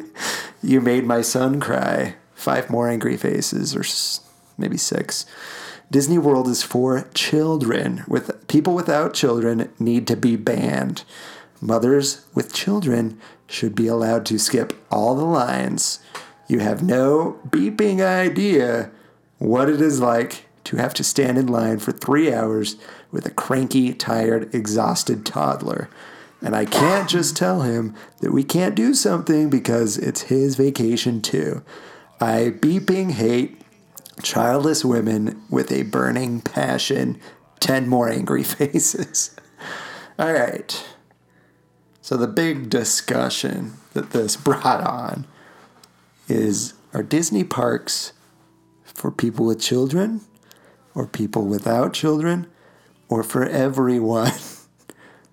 [0.62, 2.16] you made my son cry.
[2.34, 3.84] Five more angry faces, or
[4.56, 5.26] maybe six.
[5.90, 8.04] Disney World is for children.
[8.06, 11.04] With people without children need to be banned.
[11.60, 15.98] Mothers with children should be allowed to skip all the lines.
[16.48, 18.90] You have no beeping idea
[19.38, 22.76] what it is like to have to stand in line for three hours
[23.10, 25.90] with a cranky, tired, exhausted toddler.
[26.40, 31.22] And I can't just tell him that we can't do something because it's his vacation
[31.22, 31.64] too.
[32.20, 33.60] I beeping hate
[34.22, 37.20] childless women with a burning passion.
[37.58, 39.34] 10 more angry faces.
[40.20, 40.86] All right.
[42.00, 45.26] So, the big discussion that this brought on
[46.28, 48.12] is are Disney parks
[48.84, 50.20] for people with children
[50.94, 52.46] or people without children
[53.08, 54.32] or for everyone?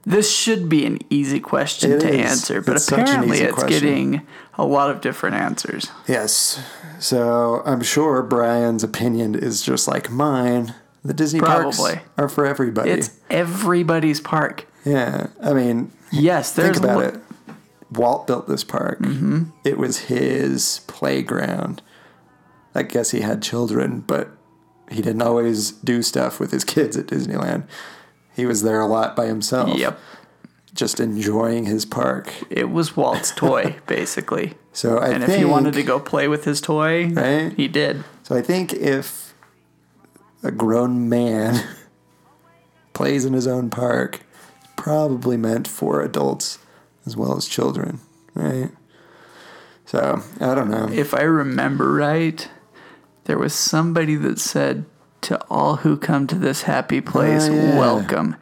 [0.05, 2.31] This should be an easy question It to is.
[2.31, 3.69] answer, but It's apparently it's question.
[3.81, 5.91] getting a lot of different answers.
[6.07, 6.63] yes.
[6.99, 10.73] So, I'm sure Brian's opinion is just like mine.
[11.03, 11.81] The Disney parks
[12.17, 12.91] are for everybody.
[12.91, 14.65] It's everybody's park.
[14.85, 15.27] yeah.
[15.43, 17.19] I mean, Yes, there's think about lo- it.
[17.91, 18.99] Walt built this park.
[18.99, 19.43] Mm-hmm.
[19.65, 21.81] It was his playground.
[22.73, 24.29] I guess he had children, but
[24.89, 27.67] he didn't always do stuff with his kids at Disneyland.
[28.35, 29.77] He was there a lot by himself.
[29.77, 29.99] Yep.
[30.73, 32.31] Just enjoying his park.
[32.51, 34.53] It was Walt's toy, basically.
[34.73, 37.51] So I and think if he wanted to go play with his toy, Right.
[37.57, 38.03] he did.
[38.23, 39.33] So I think if
[40.43, 41.67] a grown man
[42.93, 44.21] plays in his own park,
[44.75, 46.59] probably meant for adults
[47.07, 47.99] as well as children,
[48.35, 48.69] right?
[49.85, 50.89] So I don't know.
[50.91, 52.47] If I remember right,
[53.27, 54.83] there was somebody that said
[55.21, 57.77] to all who come to this happy place, Oh, yeah.
[57.77, 58.35] welcome.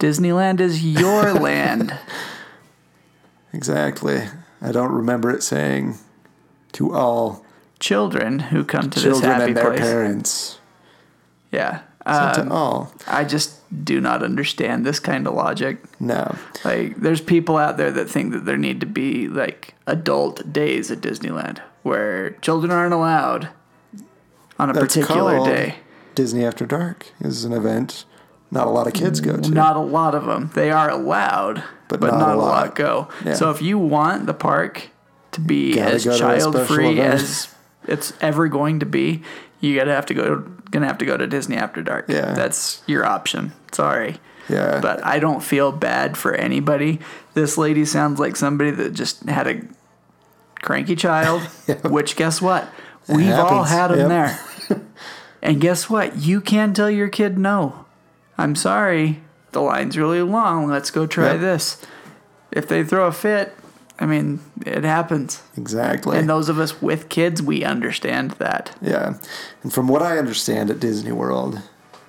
[0.00, 1.96] Disneyland is your land.
[3.52, 4.22] Exactly.
[4.62, 5.96] I don't remember it saying
[6.72, 7.44] to all
[7.80, 9.80] Children who come to this children happy and their place.
[9.80, 10.58] parents.
[11.50, 11.80] Yeah.
[12.06, 12.92] So to Um, all.
[13.06, 15.78] I just do not understand this kind of logic.
[15.98, 16.34] No.
[16.62, 20.90] Like, there's people out there that think that there need to be like adult days
[20.90, 23.48] at Disneyland where children aren't allowed
[24.60, 25.76] on a That's particular day.
[26.14, 28.04] Disney After Dark is an event
[28.52, 29.48] not a lot of kids go to.
[29.50, 30.50] Not a lot of them.
[30.54, 32.66] They are allowed, But but, not not, a lot.
[32.66, 32.74] lot.
[32.74, 33.08] go.
[33.24, 33.34] Yeah.
[33.34, 34.90] So if you want the park
[35.32, 37.54] to be as child free as
[37.86, 39.22] it's ever going to be,
[39.60, 40.38] you gotta have to go.
[40.72, 42.06] Gonna have to go to Disney After Dark.
[42.08, 42.32] Yeah.
[42.34, 43.52] that's your option.
[43.72, 44.16] Sorry.
[44.48, 44.80] Yeah.
[44.82, 46.98] But I don't feel bad for anybody.
[47.34, 49.62] This lady sounds like somebody that just had a
[50.60, 51.42] cranky child,
[51.84, 52.68] which guess what?
[53.08, 54.08] We've all had them Yep.
[54.08, 54.40] there.
[55.42, 56.16] and guess what?
[56.16, 57.84] You can tell your kid no.
[58.38, 59.20] I'm sorry.
[59.52, 60.68] The line's really long.
[60.68, 61.40] Let's go try Yep.
[61.40, 61.84] this.
[62.52, 63.54] If they throw a fit,
[63.98, 65.42] I mean, it happens.
[65.56, 66.16] exactly.
[66.18, 68.74] And those of us with kids, we understand that.
[68.80, 69.14] Yeah.
[69.62, 71.60] And from what I understand at Disney World,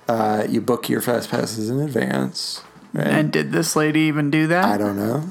[0.08, 2.62] uh, you book your fast passes in advance.
[2.94, 3.06] Right?
[3.06, 4.64] And did this lady even do that?
[4.64, 5.24] I don't know.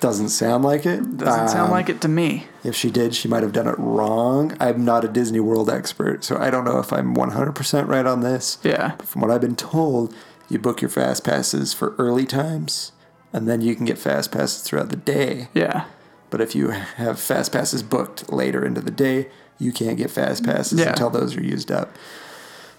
[0.00, 1.18] Doesn't sound like it.
[1.18, 2.46] Doesn't sound Um, like it to me.
[2.62, 4.54] If she did, she might have done it wrong.
[4.60, 8.20] I'm not a Disney World expert, so I don't know if I'm 100% right on
[8.20, 8.58] this.
[8.62, 8.94] Yeah.
[8.98, 10.14] But from what I've been told,
[10.48, 12.92] you book your fast passes for early times,
[13.32, 15.48] and then you can get fast passes throughout the day.
[15.54, 15.86] Yeah.
[16.28, 20.44] But if you have fast passes booked later into the day, you can't get fast
[20.44, 20.90] passes Yeah.
[20.90, 21.96] until those are used up.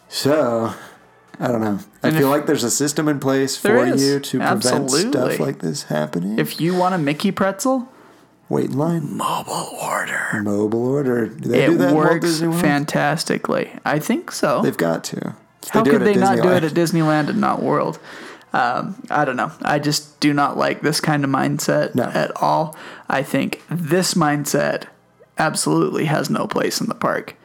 [0.09, 0.73] So,
[1.39, 1.79] I don't know.
[2.03, 4.03] I And feel like there's a system in place for is.
[4.03, 5.11] you to prevent Absolutely.
[5.11, 6.37] stuff like this happening.
[6.37, 7.87] If you want a Mickey pretzel,
[8.51, 9.17] Wait in line.
[9.17, 10.41] mobile order.
[10.43, 11.27] Mobile order.
[11.27, 13.71] Do they It do that works fantastically.
[13.85, 14.61] I think so.
[14.61, 15.35] They've got to.
[15.69, 17.99] How could they not do it at Disneyland and not World?
[18.53, 19.51] Um, I don't know.
[19.61, 22.03] I just do not like this kind of mindset No.
[22.03, 22.75] at all.
[23.07, 24.87] I think this mindset
[25.37, 27.35] absolutely has no place in the park.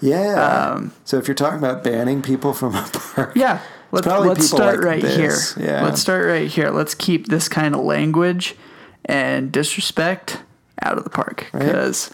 [0.00, 0.88] Yeah.
[1.04, 3.58] so if you're talking about banning people from a park, Um, Yeah.
[3.92, 5.54] Let's, probably let's start like right this.
[5.54, 5.64] here.
[5.64, 5.84] Yeah.
[5.84, 6.70] Let's start right here.
[6.70, 8.56] Let's keep this kind of language
[9.04, 10.40] and disrespect
[10.82, 11.64] out of the park Right.
[11.64, 12.10] because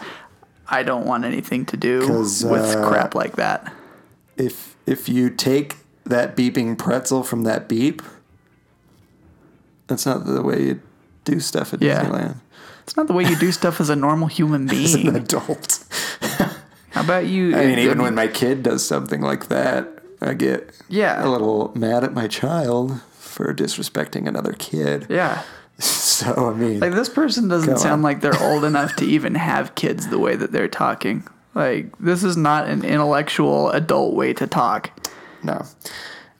[0.69, 2.43] I don't want anything to do with
[2.75, 3.71] uh, crap like that.
[4.37, 8.01] if if you take that beeping pretzel from that beep,
[9.87, 10.81] that's not the way you
[11.23, 12.03] do stuff at Yeah.
[12.03, 12.35] Disneyland.
[12.83, 14.83] It's not the way you do stuff as a normal human being.
[14.85, 15.85] As an adult.
[16.91, 17.55] How about you?
[17.55, 19.87] I mean, even when my kid does something like that,
[20.21, 21.25] I get Yeah.
[21.25, 25.05] a little mad at my child for disrespecting another kid.
[25.09, 25.43] yeah.
[26.13, 28.01] So I mean, Like this person doesn't sound on.
[28.03, 31.27] like they're old enough to even have kids the way that they're talking.
[31.55, 34.91] Like this is not an intellectual adult way to talk.
[35.43, 35.65] no.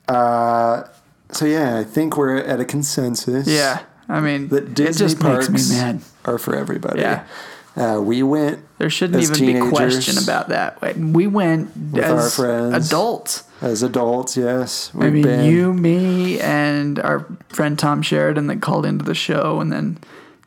[0.08, 0.84] Uh,
[1.30, 3.46] so yeah, I think we're at a consensus.
[3.48, 3.82] Yeah.
[4.08, 6.02] I mean, that it Disney just parks makes me mad.
[6.26, 7.00] are for everybody.
[7.00, 7.24] Yeah.
[7.74, 10.80] Uh, we went There shouldn't as even be question about that.
[10.98, 12.88] We went With our as friends.
[12.88, 13.44] adults.
[13.62, 14.36] as adults.
[14.36, 19.14] Yes, I mean, been- you, me, and our friend Tom Sheridan that called into the
[19.14, 19.98] show, and then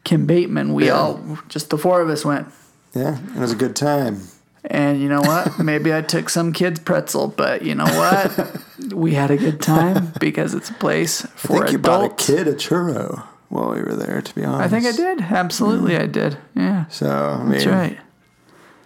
[0.04, 0.74] Kim Bateman.
[0.74, 0.94] We Yeah.
[1.00, 2.48] all, just the four of us went.
[2.94, 4.22] Yeah, it was a good time.
[4.70, 5.58] And you know what?
[5.64, 8.58] Maybe I took some kid's pretzel, but you know what?
[8.94, 11.72] we had a good time because it's a place I for adults.
[11.72, 14.22] you bought a kid a churro while we were there.
[14.22, 15.22] To be honest, I think I did.
[15.22, 16.38] Absolutely, I did.
[16.56, 17.98] Yeah, So I mean, that's right.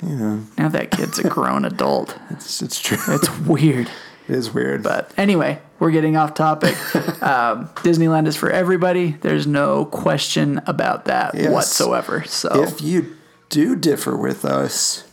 [0.01, 2.17] You know, Now that kid's a grown adult.
[2.29, 2.97] it's it's true.
[3.07, 3.87] It's weird.
[4.27, 6.75] it is weird, But anyway, we're getting off topic.
[7.21, 9.11] Um, Disneyland is for everybody.
[9.11, 11.51] There's no question about that Yes.
[11.51, 12.23] whatsoever.
[12.25, 13.15] So if you
[13.49, 15.03] do differ with us,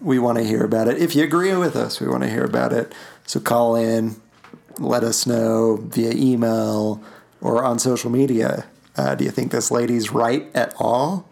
[0.00, 0.98] we want to hear about it.
[0.98, 2.94] If you agree with us, we want to hear about it.
[3.26, 4.20] So call in,
[4.78, 7.02] let us know via email
[7.40, 8.66] or on social media.
[8.96, 11.28] Uh, do you think this lady's right at all?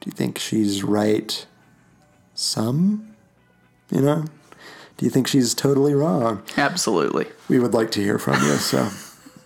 [0.00, 1.44] Do you think she's right
[2.42, 3.14] some?
[3.90, 4.24] You know?
[4.96, 6.42] Do you think she's totally wrong?
[6.56, 7.26] absolutely.
[7.48, 8.54] we would like to hear from you.
[8.54, 8.88] So,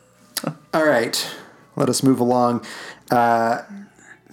[0.75, 1.27] all right,
[1.77, 2.65] let us move along.
[3.11, 3.63] Uh,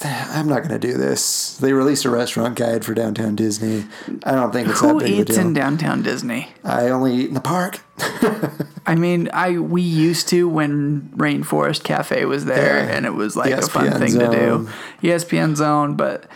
[0.02, 1.58] I'm not going to do this.
[1.58, 3.84] They released a restaurant guide for downtown Disney.
[4.24, 5.46] I don't think it's Who that big of a eats deal.
[5.48, 6.48] in downtown Disney?
[6.64, 7.82] I only eat in the park.
[8.88, 12.96] I mean, I we used to when Rainforest Cafe was there, Yeah.
[12.96, 14.70] and it was like a fun ESPN thing to do.
[15.04, 16.28] ESPN Zone, but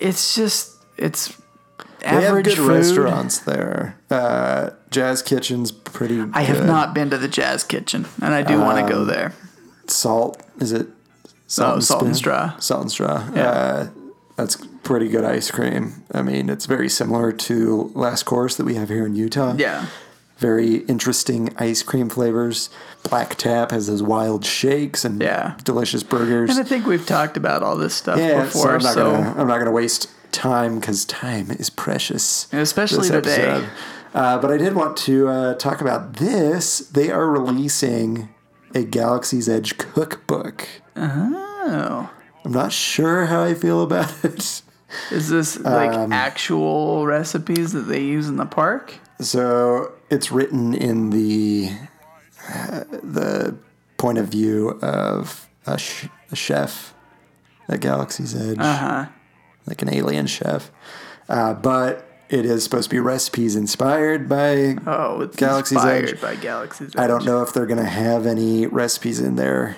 [0.00, 0.71] it's just
[1.02, 1.36] it's
[2.00, 2.68] They have average good food.
[2.70, 3.96] restaurants there.
[4.10, 6.22] Uh, Jazz Kitchen's pretty.
[6.32, 9.06] I have not been to the Jazz Kitchen, and I do want to go Um,
[9.08, 9.32] there.
[9.86, 10.40] Salt.
[10.60, 10.88] Is it?
[11.58, 12.56] Oh, Salt and Straw.
[12.58, 13.28] Salt and straw.
[13.34, 13.48] Yeah.
[13.48, 13.86] Uh,
[14.36, 16.02] that's pretty good ice cream.
[16.12, 19.54] I mean, it's very similar to Last Course that we have here in Utah.
[19.58, 19.86] Yeah,
[20.38, 22.70] very interesting ice cream flavors.
[23.02, 25.54] Black Tap has those wild shakes and Yeah.
[25.64, 26.50] delicious burgers.
[26.50, 28.62] and I think we've talked about all this stuff yeah, before.
[28.62, 33.08] so I'm not so gonna I'm not gonna waste time because time is precious, Especially
[33.08, 33.66] today.
[34.14, 36.80] Uh, but I did want to uh, talk about this.
[36.80, 38.28] They are releasing
[38.74, 40.66] a Galaxy's Edge cookbook.
[40.96, 42.10] oh,
[42.44, 44.62] I'm not sure how I feel about it.
[45.10, 48.94] is this like Um, actual recipes that they use in the park?
[49.20, 51.70] So it's written in the
[52.52, 53.54] uh, the
[53.96, 56.92] point of view of a, sh- a chef
[57.68, 59.06] at Galaxy's Edge, Uh huh.
[59.66, 60.70] Like an alien chef.
[61.28, 64.76] Uh, but it is supposed to be recipes inspired by.
[64.86, 66.20] Oh, it's Galaxy's inspired Edge.
[66.20, 66.96] by Galaxy's Edge.
[66.96, 69.76] I don't know if they're going to have any recipes in there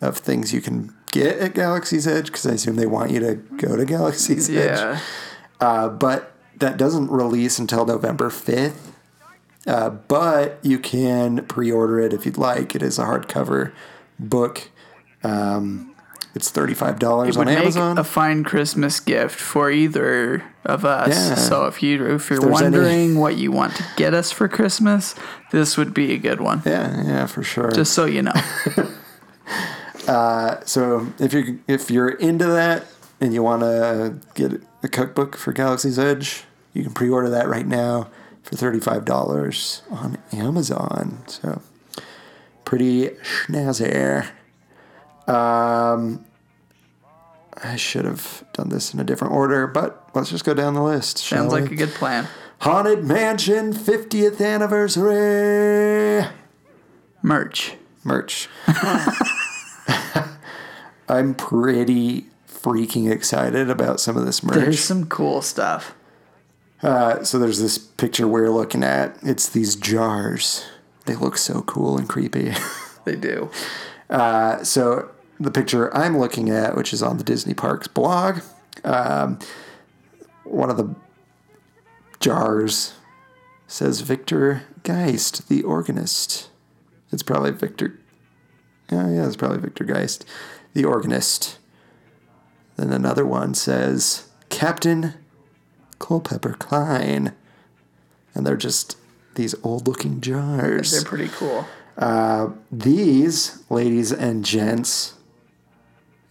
[0.00, 3.34] of things you can get at Galaxy's Edge because I assume they want you to
[3.34, 4.78] go to Galaxy's Edge.
[4.78, 5.00] Yeah.
[5.60, 8.92] Uh, but that doesn't release until November 5th.
[9.66, 12.74] Uh, but you can pre order it if you'd like.
[12.74, 13.72] It is a hardcover
[14.18, 14.70] book.
[15.24, 15.95] Um,
[16.36, 17.96] it's $35 on make Amazon.
[17.96, 21.08] a fine Christmas gift for either of us.
[21.08, 21.34] Yeah.
[21.34, 25.14] So if you if you're any- wondering what you want to get us for Christmas,
[25.50, 26.60] this would be a good one.
[26.66, 27.70] yeah, yeah, for sure.
[27.72, 28.34] Just so you know.
[30.08, 32.84] uh, so if you if you're into that
[33.18, 37.66] and you want to get a cookbook for Galaxy's Edge, you can pre-order that right
[37.66, 38.10] now
[38.42, 41.24] for thirty five dollars on Amazon.
[41.28, 41.62] So
[42.66, 44.26] pretty schnazzy.
[45.26, 46.24] Um,
[47.62, 50.82] I should have done this in a different order, but let's just go down the
[50.82, 51.18] list.
[51.18, 51.74] Sounds like we?
[51.74, 52.28] a good plan.
[52.60, 56.26] Haunted Mansion 50th anniversary
[57.22, 57.74] Merch.
[58.04, 58.48] merch.
[61.08, 64.54] I'm pretty freaking excited about some of this merch.
[64.56, 65.94] There's some cool stuff.
[66.82, 69.16] Uh, so there's this picture we're looking at.
[69.22, 70.66] It's these jars.
[71.06, 72.52] They look so cool and creepy.
[73.04, 73.50] They do.
[74.10, 78.40] Uh, so the picture I'm looking at, which is on the Disney Parks blog,
[78.84, 79.38] um,
[80.44, 80.94] one of the
[82.20, 82.94] jars
[83.66, 86.50] says Victor Geist, the organist.
[87.12, 87.98] It's probably Victor.
[88.90, 90.24] Yeah, yeah, it's probably Victor Geist,
[90.72, 91.58] the organist.
[92.76, 95.14] Then another one says Captain
[95.98, 97.32] Culpepper Clyne,
[98.34, 98.96] and they're just
[99.34, 100.92] these old-looking jars.
[100.92, 101.66] They're pretty cool.
[102.70, 105.14] These, ladies and gents,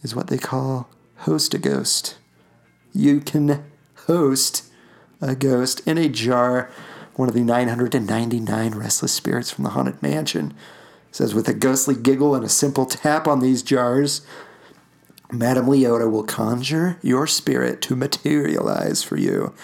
[0.05, 0.87] is what they call
[1.21, 2.15] host a ghost.
[2.93, 3.65] You can
[4.05, 4.65] host
[5.19, 6.69] a ghost in a jar,
[7.15, 10.53] one of the 999 restless spirits from the Haunted Mansion.
[11.11, 14.21] Says, with a ghostly giggle and a simple tap on these jars,
[15.31, 19.55] Madame Leota will conjure your spirit to materialize for you.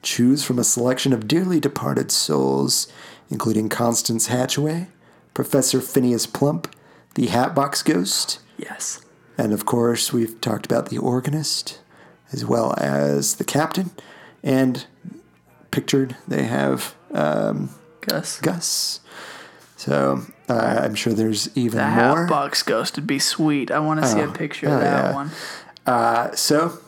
[0.00, 2.86] Choose from a selection of dearly departed souls,
[3.30, 4.86] including Constance Hatchaway,
[5.34, 6.72] Professor Phineas Plump,
[7.16, 9.00] the Hatbox Ghost, Yes.
[9.38, 11.80] And of course, we've talked about the organist,
[12.32, 13.92] as well as the captain,
[14.42, 14.86] and
[15.70, 17.70] pictured they have um,
[18.00, 18.40] Gus.
[18.40, 19.00] Gus.
[19.76, 22.20] So uh, I'm sure there's even The more.
[22.22, 23.70] Hatbox Ghost would be sweet.
[23.70, 25.14] I want to see a picture hell of that yeah.
[25.14, 25.30] one.
[25.86, 26.78] Uh, so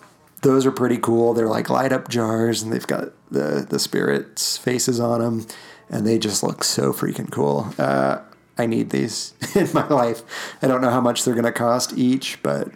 [0.43, 1.33] those are pretty cool.
[1.33, 5.47] They're like light up jars, and they've got the the spirits' faces on them,
[5.89, 7.73] and they just look so freaking cool.
[7.79, 8.19] Uh,
[8.59, 10.23] I need these in my life.
[10.63, 12.69] I don't know how much they're gonna cost each, but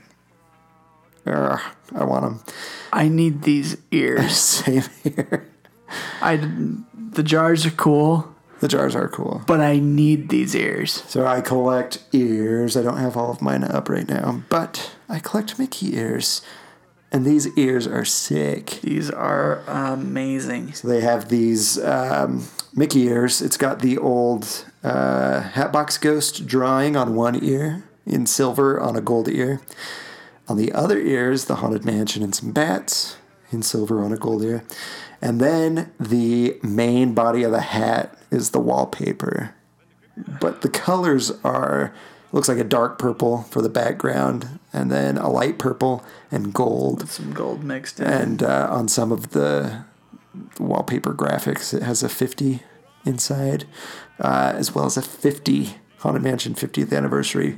[1.27, 1.59] uh,
[1.95, 2.41] I want them.
[2.93, 4.37] I need these ears.
[4.37, 5.49] Same here.
[6.21, 9.43] I the jars are cool, The jars are cool.
[9.47, 11.05] but I need these ears.
[11.07, 12.77] So I collect ears.
[12.77, 16.43] I don't have all of mine up right now, but I collect Mickey ears,
[17.13, 18.81] and these ears are sick.
[18.83, 20.73] These are amazing.
[20.73, 23.41] So they have these um, Mickey ears.
[23.41, 29.01] It's got the old uh, Hatbox Ghost drawing on one ear in silver on a
[29.01, 29.61] gold ear.
[30.47, 33.17] On the other ears, the Haunted Mansion and some bats
[33.51, 34.63] in silver on a gold ear.
[35.23, 39.55] And then the main body of the hat is the wallpaper.
[40.41, 41.95] But the colors are
[42.31, 47.09] looks like a dark purple for the background, and then a light purple and gold.
[47.09, 48.07] Some gold mixed in.
[48.07, 49.85] And uh, on some of the
[50.59, 52.61] wallpaper graphics, it has a 50
[53.05, 53.65] inside,
[54.21, 57.57] uh, as well as a 50 Haunted Mansion 50th anniversary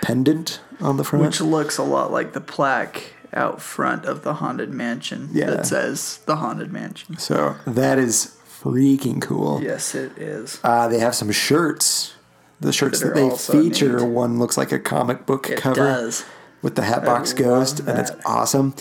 [0.00, 1.24] pendant on the front.
[1.24, 5.50] which looks a lot like the plaque out front of the haunted mansion Yeah.
[5.50, 7.16] that says the haunted mansion.
[7.18, 9.60] so that is freaking cool.
[9.62, 10.60] Yes, it is.
[10.62, 12.14] Uh, they have some shirts.
[12.60, 13.30] The shirts That that, they
[13.70, 14.06] feature, neat.
[14.08, 16.24] one looks like a comic book It cover does.
[16.62, 18.74] with the Hatbox I Ghost, and it's awesome.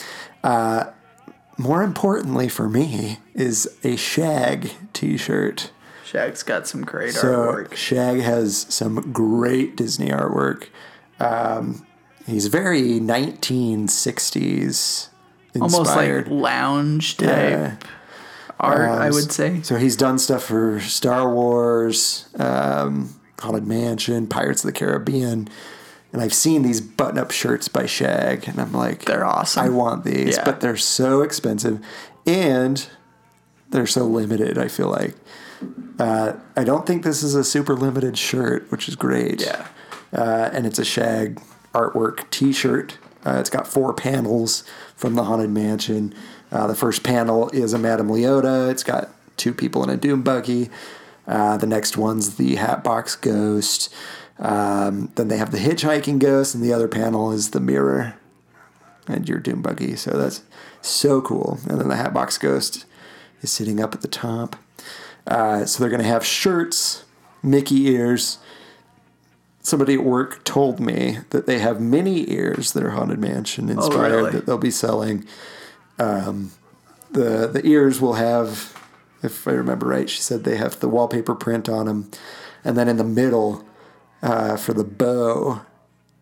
[0.43, 0.85] Uh,
[1.57, 5.71] more importantly for me is a Shag T-shirt.
[6.09, 7.75] Shag's got some great So artwork.
[7.75, 10.67] Shag has some great Disney artwork.
[11.19, 11.85] Um,
[12.25, 15.09] he's very 1960s
[15.59, 17.75] Almost like lounge type Yeah.
[18.59, 19.61] art, Um, I would say.
[19.63, 25.47] So he's done stuff for Star Wars, um, Haunted Mansion, Pirates of the Caribbean,
[26.13, 29.63] and I've seen these button-up shirts by Shag, and I'm like, They're awesome.
[29.65, 30.43] I want these, Yeah.
[30.45, 31.79] but they're so expensive,
[32.25, 32.85] and
[33.71, 34.57] they're so limited.
[34.57, 35.15] I feel like
[35.99, 39.41] uh, I don't think this is a super limited shirt, which is great.
[39.41, 39.67] Yeah.
[40.13, 41.41] uh, and it's a Shag
[41.73, 42.97] artwork T-shirt.
[43.25, 44.63] Uh, it's got four panels
[44.95, 46.13] from the Haunted Mansion.
[46.51, 48.71] Uh, the first panel is a Madame Leota.
[48.71, 50.69] It's got two people in a doom buggy.
[51.27, 53.93] Uh, the next one's the Hatbox Ghost.
[54.39, 58.15] Um, then they have the hitchhiking ghost, and the other panel is the mirror
[59.07, 59.95] and your doom buggy.
[59.95, 60.41] So that's
[60.81, 61.59] so cool.
[61.67, 62.85] And then the Hatbox Ghost
[63.41, 64.55] is sitting up at the top.
[65.29, 67.05] Uh, so they're going to have shirts,
[67.43, 68.39] Mickey ears.
[69.61, 74.15] Somebody at work told me that they have mini ears that are Haunted Mansion inspired
[74.15, 74.31] really?
[74.31, 75.25] that they'll be selling.
[75.99, 76.51] Um,
[77.11, 78.75] the the ears will have,
[79.21, 82.09] if I remember right, she said they have the wallpaper print on them,
[82.63, 83.63] and then in the middle,
[84.23, 85.61] uh, for the bow,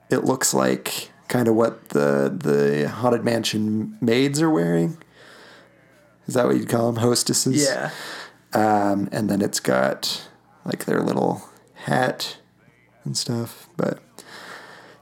[0.10, 4.98] it looks like kind of what the the haunted mansion maids are wearing.
[6.28, 7.02] Is that what you'd call them?
[7.02, 7.64] Hostesses.
[7.64, 7.92] Yeah.
[8.58, 10.28] Um, and then it's got
[10.66, 11.42] like their little
[11.76, 12.38] hat
[13.04, 13.68] and stuff.
[13.78, 14.02] But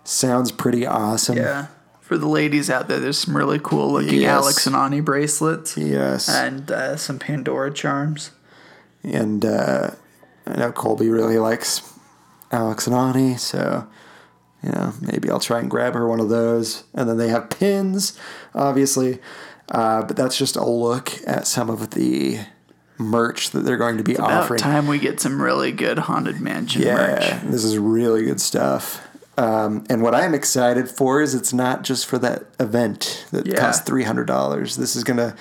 [0.03, 1.37] sounds pretty awesome.
[1.37, 1.67] Yeah.
[2.01, 4.29] For the ladies out there, there's some really cool looking Yes.
[4.43, 6.29] Alex and Ani bracelets Yes.
[6.29, 8.31] and uh, some Pandora charms.
[9.03, 9.91] and uh,
[10.45, 11.81] I know Colby really likes
[12.51, 13.87] Alex and Ani, so
[14.61, 16.83] you know maybe I'll try and grab her one of those.
[16.93, 18.17] And then they have pins,
[18.53, 19.19] obviously,
[19.71, 22.39] uh, but that's just a look at some of the
[22.97, 24.59] merch that they're going to be About offering.
[24.59, 27.51] time we get some really good Haunted Mansion Yeah, merch.
[27.51, 29.05] this is really good stuff.
[29.37, 33.57] Um, and what I'm excited for is it's not just for that event that Yeah.
[33.57, 34.77] costs three hundred dollars.
[34.77, 35.35] This is gonna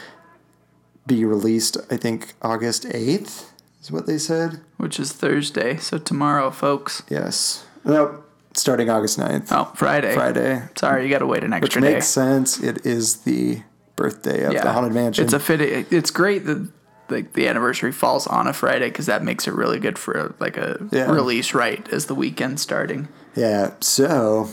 [1.07, 3.53] be released, I think, August eighth
[3.83, 4.61] is what they said.
[4.79, 7.03] Which is Thursday, so tomorrow, folks.
[7.09, 7.65] Yes.
[7.85, 8.25] No,
[8.55, 9.49] starting August 9th.
[9.53, 10.15] Oh, Friday.
[10.15, 10.63] Friday.
[10.77, 11.93] Sorry, you got to wait an Which extra day.
[11.95, 12.59] makes sense.
[12.61, 13.63] It is the
[13.95, 15.25] birthday of the Haunted Mansion.
[15.25, 15.61] It's a fit.
[15.61, 16.67] It's great that
[17.11, 20.57] like the anniversary falls on a Friday because that makes it really good for like
[20.57, 21.11] a Yeah.
[21.11, 23.09] release right as the weekend starting.
[23.35, 23.73] yeah.
[23.81, 24.49] So,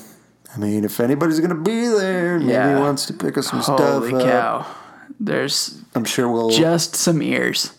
[0.54, 2.80] I mean, if anybody's to be there, maybe Yeah.
[2.80, 4.66] wants to pick us some stuff Holy up, cow!
[5.20, 7.72] There's I'm sure we'll just some ears.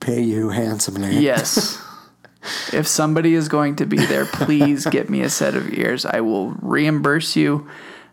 [0.00, 1.18] pay you handsomely.
[1.18, 1.78] Yes.
[2.72, 6.04] if somebody is going to be there, please get me a set of ears.
[6.04, 7.66] I will reimburse you.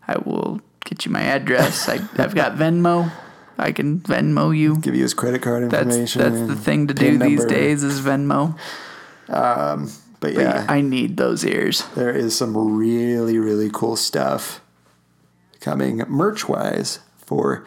[0.07, 1.89] I will get you my address.
[1.89, 3.11] I, I've got Venmo.
[3.57, 4.77] I can Venmo you.
[4.77, 6.21] Give you his credit card That's information.
[6.21, 8.57] that's the thing to do these days is Venmo.
[9.29, 9.89] Um,
[10.19, 11.83] but But yeah, I need those ears.
[11.95, 14.61] there is some really, really cool stuff
[15.61, 17.65] coming merch wise for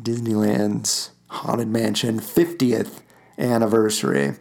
[0.00, 3.00] Disneyland's Haunted Mansion 50th
[3.38, 4.34] anniversary.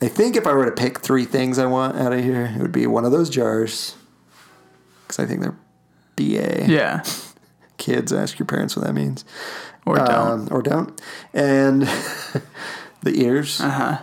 [0.00, 2.60] I think if I were to pick three things I want out of here, it
[2.62, 3.96] would be one of those jars.
[5.02, 5.58] Because I think they're
[6.16, 6.66] BA.
[6.70, 7.02] Yeah.
[7.88, 9.24] Kids, ask your parents what that means.
[9.86, 10.08] Or don't.
[10.10, 11.00] Um, or don't.
[11.32, 11.82] And
[13.02, 13.60] the ears.
[13.60, 13.98] Uh-huh.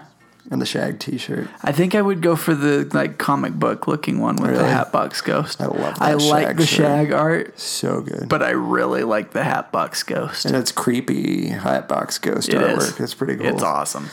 [0.51, 1.47] And the shag t shirt.
[1.63, 5.21] I think I would go for the like comic book looking one with the Hatbox
[5.21, 5.59] Ghost.
[5.59, 6.77] I love That I like Shag the shirt.
[6.85, 8.29] shag art, So good.
[8.29, 10.45] but I really like the Hatbox Ghost.
[10.45, 12.77] and it's creepy Hatbox Ghost It artwork.
[12.77, 12.99] is.
[12.99, 13.47] It's pretty cool.
[13.47, 14.09] It's awesome.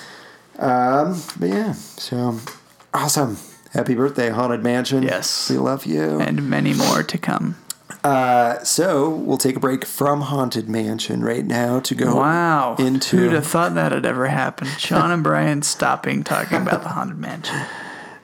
[0.57, 2.39] But yeah, so
[2.95, 3.37] awesome.
[3.75, 5.03] Happy birthday, Haunted Mansion.
[5.03, 5.51] Yes.
[5.51, 6.19] We love you.
[6.21, 7.57] And many more to come.
[8.65, 12.77] So we'll take a break from Haunted Mansion right now to go Wow.
[12.79, 14.71] into Who'd have thought that had ever happened?
[14.79, 17.61] Sean and Brian stopping talking about the Haunted Mansion.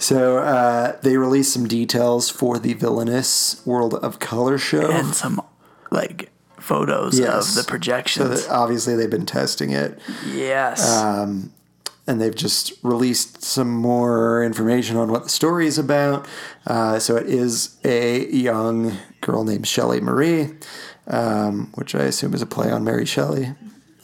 [0.01, 4.89] So uh, they released some details for the villainous World of Color show.
[4.93, 5.43] And some
[5.91, 7.49] like photos Yes.
[7.49, 8.45] of the so projections.
[8.47, 9.99] that obviously they've been testing it,
[10.33, 11.03] yes.
[12.09, 16.27] And they've just released some more information on what the story is about.
[16.67, 20.55] Uh, so it is a young girl named Shelley Marie,
[21.07, 23.55] um, which I assume is a play on Mary Shelley.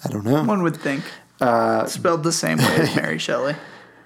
[0.05, 0.45] I don't know.
[0.45, 1.03] One would think.
[1.41, 3.57] Uh, Spelled the same way as Mary Shelley.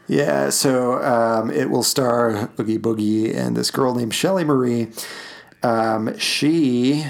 [0.07, 4.88] Yeah, so um, it will star Oogie Boogie and this girl named Shelley Marie.
[5.62, 7.05] Um, she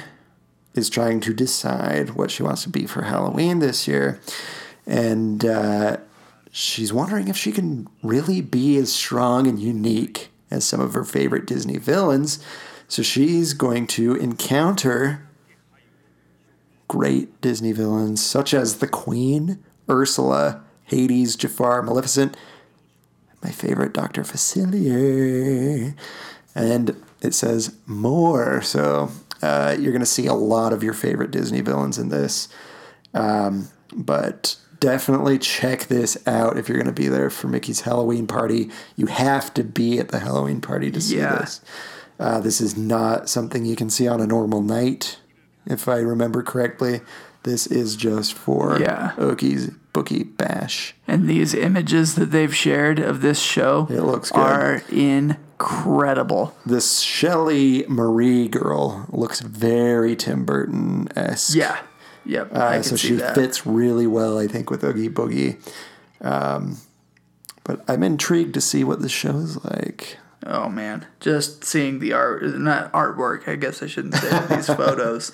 [0.74, 4.20] is trying to decide what she wants to be for Halloween this year.
[4.86, 5.98] And uh,
[6.50, 11.04] she's wondering if she can really be as strong and unique as some of her
[11.04, 12.42] favorite Disney villains.
[12.88, 15.28] So she's going to encounter
[16.88, 22.36] great Disney villains such as the Queen, Ursula, Hades, Jafar, Maleficent,
[23.42, 24.22] my favorite Dr.
[24.22, 25.94] Facilier.
[26.54, 28.62] And it says more.
[28.62, 29.10] So
[29.42, 32.48] uh, you're going to see a lot of your favorite Disney villains in this.
[33.14, 38.26] Um, but definitely check this out if you're going to be there for Mickey's Halloween
[38.26, 38.70] party.
[38.96, 41.36] You have to be at the Halloween party to see Yeah.
[41.40, 41.60] this.
[42.20, 45.18] Uh, this is not something you can see on a normal night,
[45.66, 47.00] if I remember correctly.
[47.44, 49.12] This is just for Yeah.
[49.20, 50.94] Oogie Boogie Bash.
[51.06, 54.40] And these images that they've shared of this show It looks good.
[54.40, 54.82] are
[55.60, 56.54] incredible.
[56.66, 61.54] This Shelley Marie girl looks very Tim Burton esque.
[61.56, 61.78] Yeah.
[62.28, 62.54] Yep.
[62.54, 63.34] I Uh, can so see she that.
[63.34, 65.56] fits really well, I think, with Oogie Boogie.
[66.20, 66.76] Um,
[67.64, 70.18] but I'm intrigued to see what the show is like.
[70.46, 75.32] Oh man, just seeing the art, not artwork, I guess I shouldn't say these photos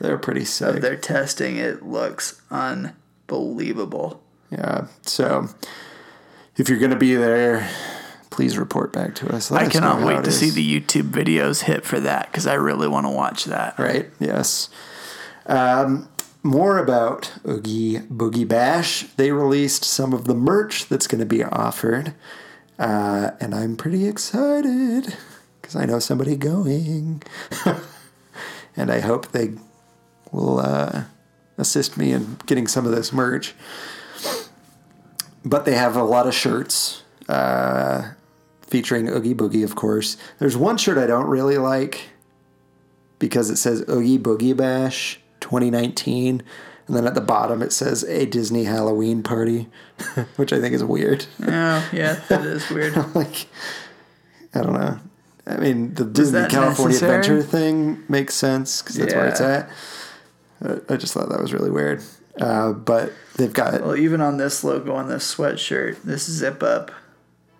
[0.00, 1.56] They're pretty of They're testing.
[1.58, 4.22] It looks unbelievable.
[4.50, 4.86] Yeah.
[5.02, 5.48] So
[6.56, 7.68] if you're going to be there,
[8.30, 9.50] please report back to us.
[9.50, 12.46] Let I us cannot wait it to see the YouTube videos hit for that because
[12.46, 13.78] I really want to watch that.
[13.78, 14.10] Right.
[14.18, 14.68] Yes.
[15.46, 16.08] Um,
[16.46, 19.04] more about Oogie Boogie Bash.
[19.16, 22.14] They released some of the merch that's going to be offered,
[22.78, 25.14] uh, and I'm pretty excited
[25.60, 27.22] because I know somebody going.
[28.76, 29.52] and I hope they
[30.32, 31.04] will uh,
[31.58, 33.54] assist me in getting some of this merch.
[35.44, 38.12] But they have a lot of shirts uh,
[38.62, 40.16] featuring Oogie Boogie, of course.
[40.38, 42.08] There's one shirt I don't really like
[43.18, 46.42] because it says Oogie Boogie Bash 2019.
[46.88, 49.68] And then at the bottom it says a Disney Halloween party,
[50.36, 51.26] which I think is weird.
[51.42, 52.96] Oh, yeah, that is weird.
[53.14, 53.46] like,
[54.54, 54.98] I don't know.
[55.46, 57.18] I mean, the Disney California necessary?
[57.20, 59.70] Adventure thing makes sense because that's where it's at.
[60.62, 62.02] I- I just thought that was really weird.
[62.40, 66.90] Uh, but they've got, Well, even on this logo on this sweatshirt, this zip up,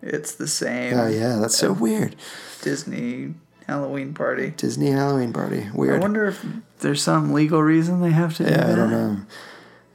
[0.02, 2.16] it's the same oh yeah, that's so weird.
[2.62, 3.34] Disney
[3.66, 4.54] Halloween party.
[4.56, 5.96] Disney Halloween party, Weird.
[5.96, 6.44] I wonder if
[6.80, 8.66] there's some legal reason they have to do that.
[8.66, 8.72] Yeah.
[8.72, 9.16] I don't know.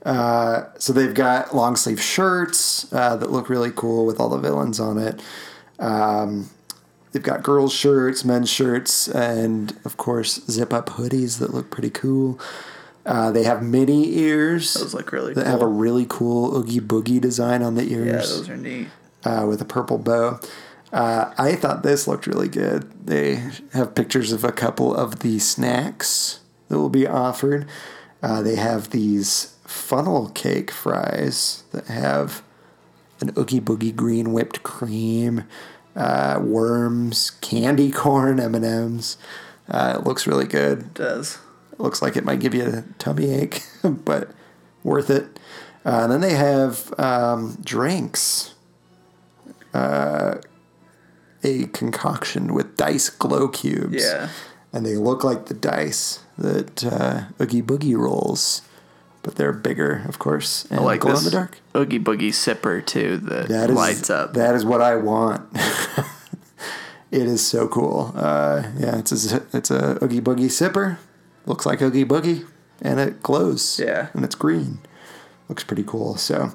[0.06, 4.38] Uh, so they've got long sleeve shirts uh, that look really cool with all the
[4.38, 5.22] villains on it.
[5.80, 6.50] Um,
[7.12, 11.92] they've got girls' shirts, men's shirts, and of course zip up hoodies that look pretty
[11.92, 12.40] cool.
[13.06, 15.52] Uh, they have mini ears Those look really that cool.
[15.52, 18.06] have a really cool oogie boogie design on the ears.
[18.08, 18.88] yeah, those are neat.
[19.24, 20.40] uh, with a purple bow.
[20.92, 22.92] Uh, I thought this looked really good.
[23.06, 27.68] They have pictures of a couple of the snacks that will be offered.
[28.22, 32.44] Uh, they have these funnel cake fries that have
[33.22, 35.46] an Oogie Boogie green whipped cream,
[35.96, 39.18] uh, worms, candy corn, M and M's.
[39.70, 40.80] Uh, it looks really good.
[40.80, 41.39] It does.
[41.72, 44.32] It looks like it might give you a tummy ache, but
[44.84, 45.39] worth it.
[45.86, 48.54] Uh, and then they have um, drinks.
[49.74, 50.36] Uh,
[51.44, 54.04] a concoction with dice glow cubes.
[54.04, 54.30] Yeah.
[54.74, 58.62] And they look like the dice that uh, Oogie Boogie rolls,
[59.22, 61.60] but they're bigger, of course, and I like glow this in the dark.
[61.76, 64.34] Oogie Boogie sipper too that, That is lights up.
[64.34, 65.48] That is what I want.
[67.12, 68.14] it is so cool.
[68.16, 70.98] Uh, yeah, it's a it's a Oogie Boogie sipper.
[71.46, 72.48] Looks like Oogie Boogie,
[72.82, 73.80] and it glows.
[73.80, 74.08] Yeah.
[74.14, 74.80] and it's green.
[75.50, 76.16] Looks pretty cool.
[76.16, 76.54] So,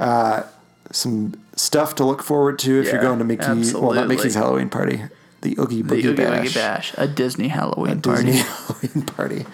[0.00, 0.42] uh,
[0.90, 3.72] some stuff to look forward to if you're going to Mickey.
[3.74, 4.08] Well, not.
[4.08, 5.02] Mickey's Halloween party.
[5.42, 6.48] The Oogie the Boogie Oogie Bash.
[6.48, 8.48] Boogie Bash, a Disney Halloween Disney party.
[8.92, 9.46] Halloween party.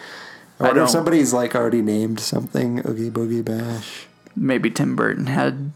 [0.61, 5.26] I I wonder if somebody's like already named something Oogie Boogie Bash Maybe Tim Burton
[5.26, 5.72] had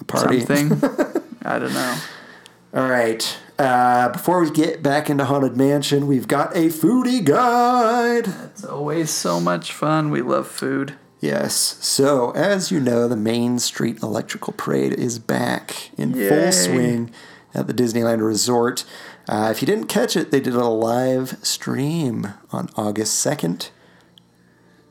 [0.00, 0.40] a party.
[0.40, 0.72] something.
[1.42, 1.96] I don't know.
[2.74, 3.38] All right.
[3.58, 8.26] Uh, before we get back into Haunted Mansion, we've got a foodie guide.
[8.44, 10.10] It's always so much fun.
[10.10, 10.94] We love food.
[11.20, 11.54] Yes.
[11.80, 16.28] So, as you know, the Main Street Electrical Parade is back in Yay.
[16.28, 17.10] full swing
[17.54, 18.84] at the Disneyland Resort.
[19.28, 23.68] Uh, if you didn't catch it, they did a live stream on August 2nd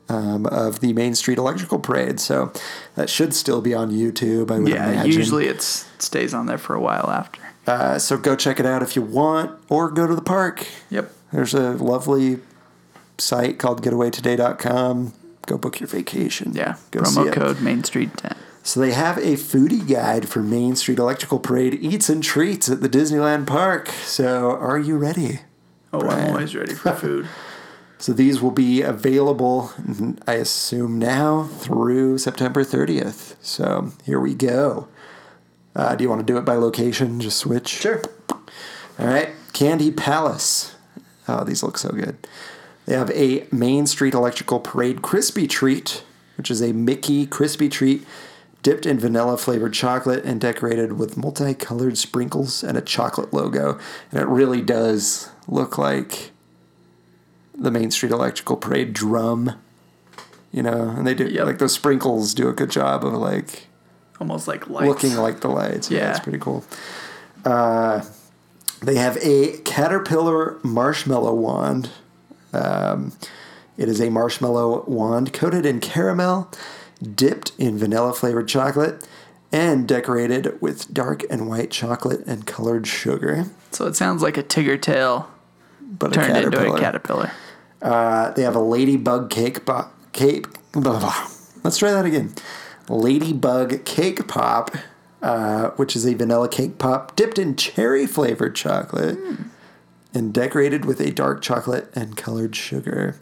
[0.08, 2.20] um, of the Main Street Electrical Parade.
[2.20, 2.52] So,
[2.94, 5.12] that should still be on YouTube, I would Yeah, imagine.
[5.12, 7.40] usually it stays on there for a while after.
[7.66, 10.64] Uh, so, go check it out if you want, or go to the park.
[10.90, 11.10] Yep.
[11.32, 12.38] There's a lovely
[13.18, 15.12] site called getawaytoday.com.
[15.50, 16.52] Go book your vacation.
[16.54, 16.76] Yeah.
[16.92, 18.36] Go see Promo code Main Street 10.
[18.62, 22.82] So they have a foodie guide for Main Street Electrical Parade eats and treats at
[22.82, 23.88] the Disneyland Park.
[23.88, 25.40] So are you ready?
[25.92, 26.20] Oh, Brian.
[26.20, 27.28] I'm always ready for food.
[27.98, 29.72] So these will be available,
[30.26, 33.34] I assume, now through September 30th.
[33.42, 34.88] So here we go.
[35.76, 37.20] Uh, do you want to do it by location?
[37.20, 37.68] Just switch?
[37.68, 38.00] Sure.
[38.98, 40.76] All right, Candy Palace.
[41.28, 42.16] Oh, these look so good.
[42.90, 46.02] They have a Main Street Electrical Parade crispy treat,
[46.36, 48.04] which is a Mickey crispy treat
[48.64, 53.78] dipped in vanilla flavored chocolate and decorated with multicolored sprinkles and a chocolate logo.
[54.10, 56.32] And it really does look like
[57.56, 59.52] the Main Street Electrical Parade drum.
[60.50, 61.46] You know, and they do Yep.
[61.46, 63.68] like those sprinkles do a good job of like
[64.20, 64.88] Almost like lights.
[64.88, 65.92] looking like the lights.
[65.92, 66.10] Yeah, Yeah.
[66.10, 66.64] it's pretty cool.
[67.44, 68.00] Uh,
[68.82, 71.90] they have a caterpillar marshmallow wand.
[72.52, 73.12] Um,
[73.76, 76.50] it is a marshmallow wand coated in caramel,
[77.14, 79.06] dipped in vanilla flavored chocolate,
[79.52, 83.46] and decorated with dark and white chocolate and colored sugar.
[83.72, 85.30] So it sounds like a Tigger tail
[85.80, 87.32] But turned a into a caterpillar.
[87.82, 89.94] Uh, they have a ladybug cake pop.
[90.12, 90.46] Cake.
[90.72, 91.28] Blah, blah.
[91.64, 92.34] Let's try that again.
[92.88, 94.76] Ladybug cake pop,
[95.22, 99.18] uh, which is a vanilla cake pop dipped in cherry flavored chocolate
[100.14, 103.16] and decorated with a dark chocolate and colored sugar.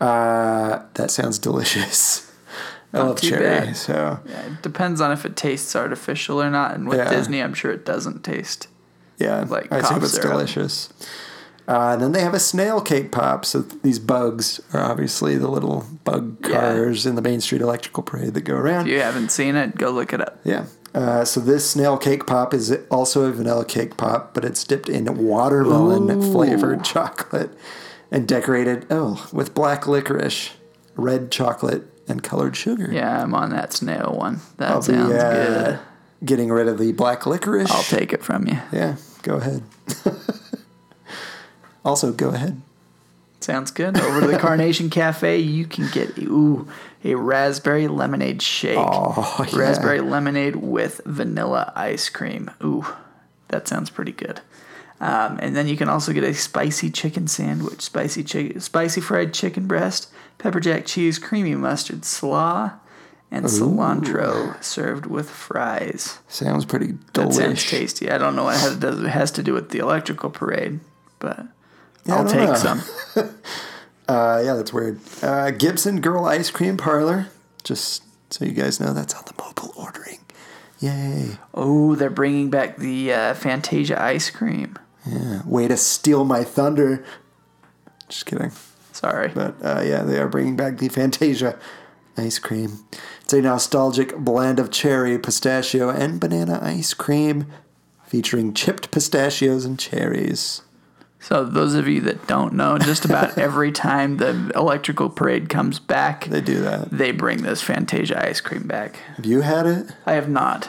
[0.00, 2.30] Uh, that sounds delicious.
[2.92, 3.76] I Not love cherry, bad.
[3.76, 6.74] so Yeah, it depends on if it tastes artificial or not.
[6.74, 7.10] And with Yeah.
[7.10, 8.68] Disney, I'm sure it doesn't taste.
[9.18, 10.88] Yeah, like I cough it's delicious.
[11.68, 13.44] Uh, and then they have a snail cake pop.
[13.44, 16.60] So these bugs are obviously the little bug Yeah.
[16.60, 18.86] cars in the Main Street Electrical Parade that go around.
[18.86, 20.38] If you haven't seen it, go look it up.
[20.44, 20.66] Yeah.
[20.96, 24.88] Uh, so this snail cake pop is also a vanilla cake pop, but it's dipped
[24.88, 27.50] in watermelon flavored chocolate
[28.10, 30.52] and decorated oh with black licorice,
[30.94, 32.90] red chocolate, and colored sugar.
[32.90, 34.40] Yeah, I'm on that snail one.
[34.56, 35.64] That I'll be sounds uh,
[36.20, 36.26] good.
[36.26, 37.70] getting rid of the black licorice.
[37.70, 38.58] I'll take it from you.
[38.72, 39.64] Yeah, go ahead.
[41.84, 42.62] also, go ahead.
[43.40, 44.00] Sounds good.
[44.00, 46.66] Over to the Carnation Cafe, you can get ooh
[47.06, 48.76] a raspberry lemonade shake.
[48.78, 49.58] Oh, yeah.
[49.58, 52.50] Raspberry lemonade with vanilla ice cream.
[52.62, 52.86] Ooh,
[53.48, 54.40] that sounds pretty good.
[54.98, 59.34] Um, and then you can also get a spicy chicken sandwich, spicy chicken, spicy fried
[59.34, 62.72] chicken breast, pepper jack cheese, creamy mustard slaw,
[63.30, 66.18] and cilantro served with fries.
[66.28, 68.10] Sounds pretty That sounds tasty.
[68.10, 70.80] I don't know what it has, it has to do with the electrical parade,
[71.18, 71.44] but
[72.06, 72.54] Yeah, I'll take know.
[72.54, 72.82] some.
[74.08, 75.00] Uh, yeah, that's weird.
[75.22, 77.28] Uh, Gibson Girl Ice Cream Parlor.
[77.64, 80.20] Just so you guys know, that's on the mobile ordering.
[80.80, 81.38] Yay.
[81.54, 84.78] Oh, they're bringing back the uh, Fantasia ice cream.
[85.06, 85.42] Yeah.
[85.44, 87.04] Way to steal my thunder.
[88.08, 88.52] Just kidding.
[88.92, 89.28] Sorry.
[89.28, 91.58] But uh, yeah, they are bringing back the Fantasia
[92.16, 92.84] ice cream.
[93.22, 97.46] It's a nostalgic blend of cherry, pistachio, and banana ice cream
[98.04, 100.62] featuring chipped pistachios and cherries.
[101.28, 105.80] So, those of you that don't know, just about every time the electrical parade comes
[105.80, 106.88] back, They do that.
[106.92, 108.94] they bring this Fantasia ice cream back.
[109.16, 109.90] Have you had it?
[110.06, 110.68] I have not.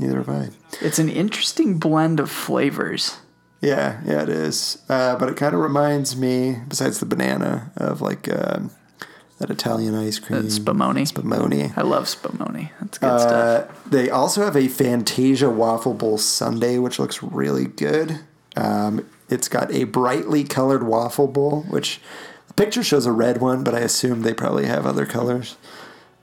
[0.00, 0.48] Neither have I.
[0.80, 3.18] It's an interesting blend of flavors.
[3.60, 4.82] Yeah, yeah, it is.
[4.88, 8.72] Uh, but it kind of reminds me, besides the banana, of like um,
[9.38, 10.42] that Italian ice cream.
[10.42, 11.08] Spumoni.
[11.08, 11.72] Spumoni.
[11.78, 12.70] I love Spumoni.
[12.80, 13.70] That's good stuff.
[13.70, 18.18] Uh, they also have a Fantasia waffle bowl sundae, which looks really good.
[18.56, 22.00] Um, it's got a brightly colored waffle bowl, which
[22.48, 25.56] the picture shows a red one, but I assume they probably have other colors.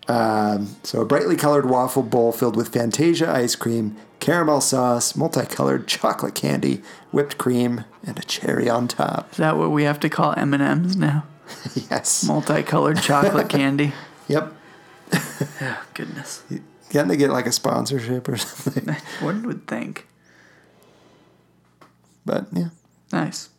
[0.08, 5.88] Um, so a brightly colored waffle bowl filled with Fantasia ice cream, caramel sauce, multicolored
[5.88, 6.82] chocolate candy,
[7.12, 9.32] whipped cream, and a cherry on top.
[9.32, 11.26] Is that what we have to call M&M's now?
[11.92, 12.24] yes.
[12.26, 13.94] Multicolored chocolate candy.
[14.28, 14.54] Yep.
[15.14, 16.44] oh, Goodness.
[16.90, 18.96] Can't they get like a sponsorship or something?
[19.20, 20.08] One would think.
[22.26, 22.70] But yeah.
[23.12, 23.50] Nice.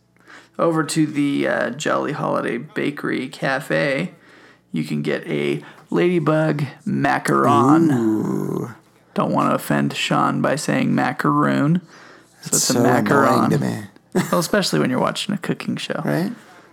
[0.59, 4.13] Over to the uh, Jolly Holiday Bakery Cafe,
[4.71, 8.75] you can get a Ladybug macaron.
[9.13, 11.81] Don't want to offend Sean by saying macaroon.
[12.41, 13.49] So it's so a macaron.
[13.49, 13.83] to me.
[14.31, 16.01] well, especially when you're watching a cooking show.
[16.05, 16.31] Right?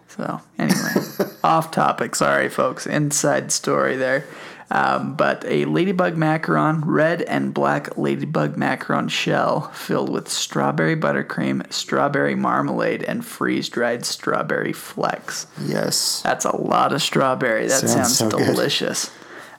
[0.08, 0.94] So, anyway,
[1.44, 2.14] off topic.
[2.14, 2.86] Sorry, folks.
[2.86, 4.24] Inside story there.
[4.70, 11.72] Um, but a ladybug macaron, red and black ladybug macaron shell filled with strawberry buttercream,
[11.72, 15.46] strawberry marmalade, and freeze dried strawberry flecks.
[15.64, 16.20] Yes.
[16.22, 17.66] That's a lot of strawberry.
[17.66, 19.10] That Sounds sounds, so delicious.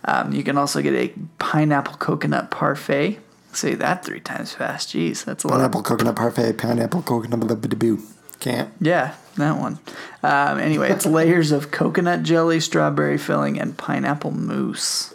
[0.06, 3.20] Um, you can also get a pineapple coconut parfait.
[3.52, 4.90] Say that three times fast.
[4.90, 5.56] Jeez, that's a lot.
[5.56, 8.00] Pineapple coconut parfait, pineapple coconut boo.
[8.40, 8.72] Can't.
[8.80, 9.80] Yeah, that one.
[10.24, 15.14] Um, anyway, it's layers of coconut jelly, strawberry filling, and pineapple mousse.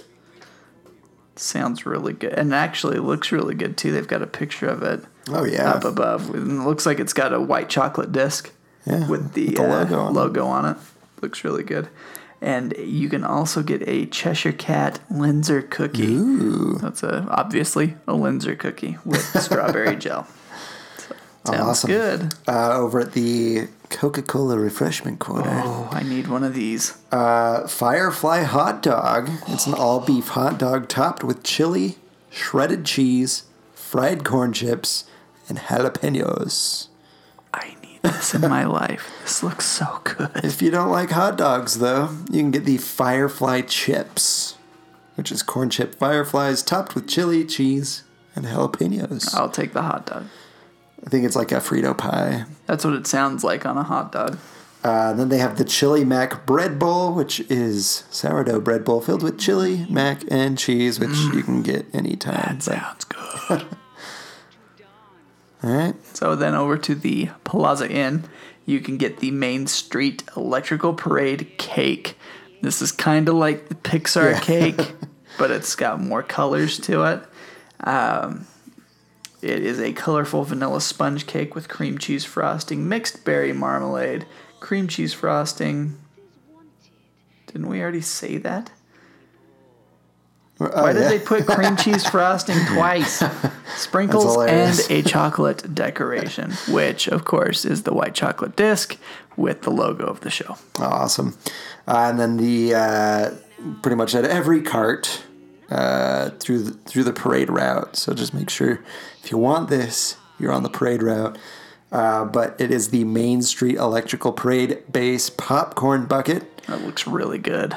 [1.37, 3.91] Sounds really good, and actually looks really good too.
[3.91, 5.71] They've got a picture of it Oh yeah.
[5.71, 8.53] up above, and it looks like it's got a white chocolate disc
[8.87, 10.15] Yeah, with the, with the uh, logo on it.
[10.15, 10.77] logo on it.
[11.23, 11.89] Looks really good.
[12.41, 16.15] And you can also get a Cheshire Cat Linzer cookie.
[16.15, 16.79] Ooh.
[16.81, 20.29] That's a obviously a Linzer cookie with strawberry gel.
[21.47, 21.91] So, sounds Awesome.
[21.91, 22.35] good.
[22.49, 25.63] Uh, over at the Coca Cola refreshment corner.
[25.65, 26.97] Oh, I need one of these.
[27.13, 29.29] Uh, Firefly hot dog.
[29.49, 31.99] It's an all beef hot dog topped with chili,
[32.31, 35.05] shredded cheese, fried corn chips,
[35.49, 36.89] and jalapenos.
[37.53, 39.13] I need this in my life.
[39.23, 40.31] This looks so good.
[40.43, 44.57] If you don't like hot dogs, though, you can get the Firefly chips,
[45.17, 48.03] which is corn chip fireflies topped with chili, cheese,
[48.35, 49.35] and jalapenos.
[49.35, 50.25] I'll take the hot dog.
[51.07, 52.45] I think it's like a Frito pie.
[52.67, 54.39] That's what it sounds like on a hot dog.
[54.83, 59.23] Uh, then they have the Chili Mac bread bowl, which is sourdough bread bowl filled
[59.23, 62.59] with chili, mac, and cheese, which you can get anytime.
[62.59, 63.65] That sounds good.
[65.63, 65.95] All right.
[66.15, 68.25] so then over to the Plaza Inn,
[68.67, 72.19] you can get the Main Street Electrical Parade cake.
[72.61, 74.41] This is kind of like the Pixar Yeah.
[74.41, 74.93] cake,
[75.39, 77.23] but it's got more colors to it.
[77.87, 78.47] Um,
[79.45, 84.25] it is a colorful vanilla sponge cake with cream cheese frosting, mixed berry marmalade,
[84.59, 85.99] cream cheese frosting.
[87.47, 88.71] Didn't we already say that?
[90.61, 91.09] Oh, Why did yeah.
[91.09, 93.23] they put cream cheese frosting twice?
[93.77, 98.97] Sprinkles and a chocolate decoration, which of course is the white chocolate disc
[99.37, 100.57] with the logo of the show.
[100.79, 101.37] Awesome.
[101.87, 103.31] Uh, and then the uh,
[103.83, 105.23] pretty much at every cart
[105.71, 107.97] uh, through the, through the parade route.
[107.97, 108.83] So just make sure
[109.25, 111.39] if you want this, you're on the parade route.
[111.91, 116.59] Uh, but it is the Main Street Electrical Parade Base Popcorn Bucket.
[116.67, 117.77] That looks really good.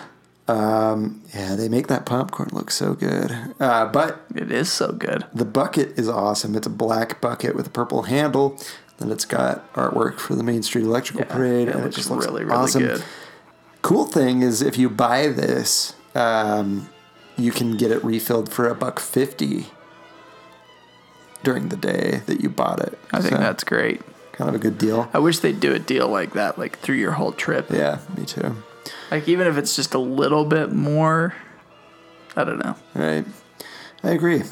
[1.34, 3.32] Yeah, they make that popcorn look so good.
[3.60, 5.26] Uh, but It is so good.
[5.34, 6.56] the bucket is awesome.
[6.56, 8.58] It's a black bucket with a purple handle.
[8.98, 12.26] Then it's got artwork for the Main Street Electrical Parade, it and it just looks
[12.26, 12.82] really, really awesome.
[12.84, 13.04] good.
[13.84, 16.90] Cool thing is, if you buy this, um,
[17.38, 19.68] you can get it refilled for a buck fifty
[21.44, 22.98] during the day that you bought it.
[23.14, 24.02] I think So, that's great.
[24.34, 25.10] kind of a good deal.
[25.14, 27.70] I wish they'd do a deal like that, like through your whole trip.
[27.72, 28.56] Yeah, me too.
[29.12, 31.34] Like even if it's just a little bit more,
[32.36, 32.76] I don't know.
[32.94, 33.26] Right.
[34.04, 34.44] I agree.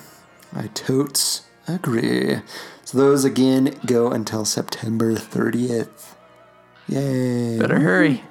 [0.55, 2.37] I totes agree.
[2.83, 6.13] So those again go until September 30th.
[6.87, 7.59] Yay.
[7.59, 8.23] Better hurry.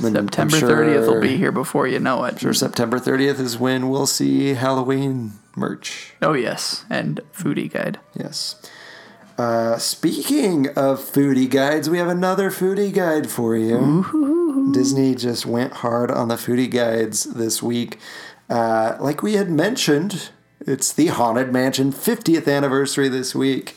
[0.00, 2.40] I'm September sure- 30th will be here before you know it.
[2.40, 6.14] Sure, September 30th is when we'll see Halloween merch.
[6.22, 7.98] Oh yes, and foodie guide.
[8.14, 8.56] Yes.
[9.38, 14.70] Uh, speaking of foodie guides, we have another foodie guide for you.
[14.72, 17.98] Disney just went hard on the foodie guides this week.
[18.48, 20.30] Uh, like we had mentioned,
[20.60, 23.76] it's the Haunted Mansion 50th anniversary this week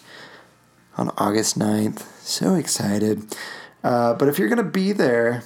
[0.97, 2.01] on August 9th.
[2.21, 3.36] So excited.
[3.84, 5.43] Uh, but if you're going to be there,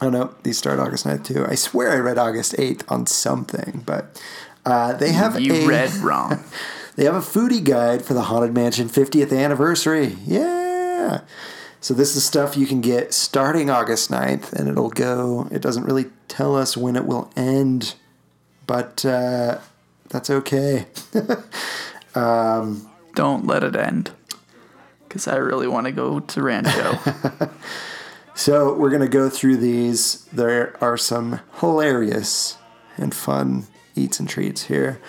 [0.00, 1.46] oh no, these start August 9th too.
[1.46, 4.20] I swear I read August 8th on something, but
[4.68, 6.44] uh, they have You a, read wrong.
[6.96, 10.16] they have a foodie guide for the Haunted Mansion 50th anniversary.
[10.26, 11.22] Yeah.
[11.80, 15.48] So this is stuff you can get starting August 9th, and it'll go.
[15.50, 17.94] It doesn't really tell us when it will end,
[18.66, 19.58] but uh,
[20.08, 20.86] that's okay.
[22.14, 24.10] Don't let it end.
[25.06, 26.98] Because I really want to go to Rancho.
[28.38, 30.24] So we're gonna go through these.
[30.26, 32.56] There are some hilarious
[32.96, 33.66] and fun
[33.98, 35.00] eats and treats here.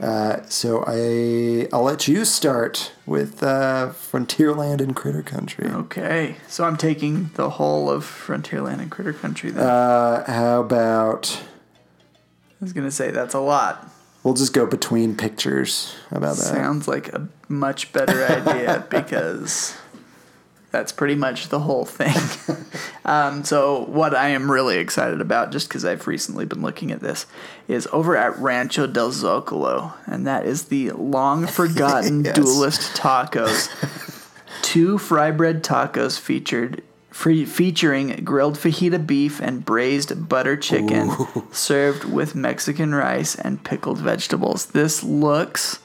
[0.00, 5.68] Uh, so I I'll let you start with uh, Frontierland and Critter Country.
[5.68, 9.50] okay, so I'm taking the whole of Frontierland and Critter Country.
[9.50, 11.40] Then Uh, how about
[12.60, 13.88] I was gonna say that's a lot.
[14.24, 15.94] we'll just go between pictures?
[16.10, 16.44] How about that?
[16.44, 19.76] Sounds like a much better idea because
[20.74, 22.16] that's pretty much the whole thing.
[23.04, 26.98] um, so, what I am really excited about, just because I've recently been looking at
[26.98, 27.26] this,
[27.68, 32.34] is over at Rancho del Zocalo, and that is the long forgotten Yes.
[32.34, 33.70] duelist tacos.
[34.62, 36.82] Two fry bread tacos featured.
[37.10, 41.12] Free, featuring grilled fajita beef and braised butter chicken,
[41.52, 44.66] served with Mexican rice and pickled vegetables.
[44.66, 45.78] This looks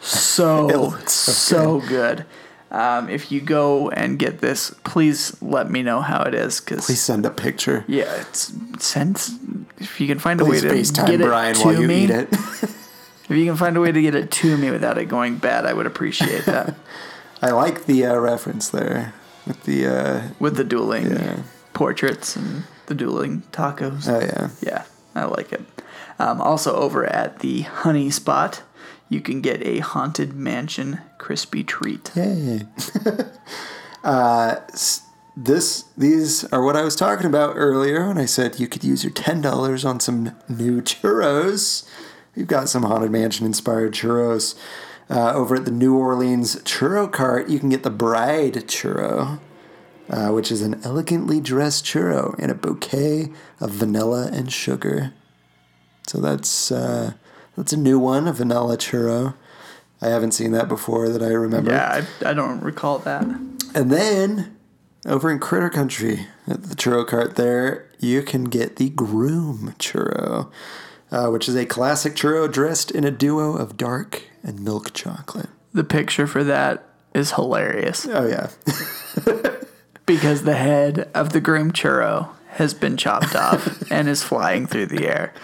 [0.00, 2.24] so looks so, so good.
[2.70, 6.60] Um, if you go and get this, please let me know how it is.
[6.60, 7.84] Cause Please send a picture.
[7.88, 11.80] yeah, it's send if you can find a way to get it Brian to while
[11.80, 12.04] you me.
[12.04, 12.28] eat it.
[13.30, 15.66] If you can find a way to get it to me without it going bad,
[15.66, 16.74] I would appreciate that.
[17.42, 19.12] I like the uh, reference there
[19.46, 19.86] with the.
[19.86, 21.42] Uh, With the dueling Yeah.
[21.74, 24.08] portraits and the dueling tacos.
[24.08, 24.48] oh yeah.
[24.62, 25.60] Yeah, I like it.
[26.18, 28.62] Um, also, over at the Honey Spot,
[29.08, 32.10] you can get a Haunted Mansion crispy treat.
[32.14, 32.66] Yay.
[34.04, 34.56] uh,
[35.36, 39.04] this these are what I was talking about earlier when I said you could use
[39.04, 41.88] your ten dollars on some new churros.
[42.34, 44.56] We've got some haunted mansion inspired churros.
[45.10, 49.40] Uh, over at the New Orleans Churro Cart, you can get the Bride Churro,
[50.10, 55.14] uh, which is an elegantly dressed churro in a bouquet of vanilla and sugar.
[56.06, 57.14] So that's uh,
[57.58, 59.34] that's a new one, a vanilla churro.
[60.00, 61.72] I haven't seen that before that I remember.
[61.72, 63.24] Yeah, I, I don't recall that.
[63.74, 64.56] And then
[65.04, 70.52] over in Critter Country at the churro cart there, you can get the Groom churro,
[71.10, 75.48] uh, which is a classic churro dressed in a duo of dark and milk chocolate.
[75.74, 78.50] The picture for that is hilarious Oh yeah,
[80.06, 84.86] because the head of the groom churro has been chopped off and is flying through
[84.86, 85.34] the air.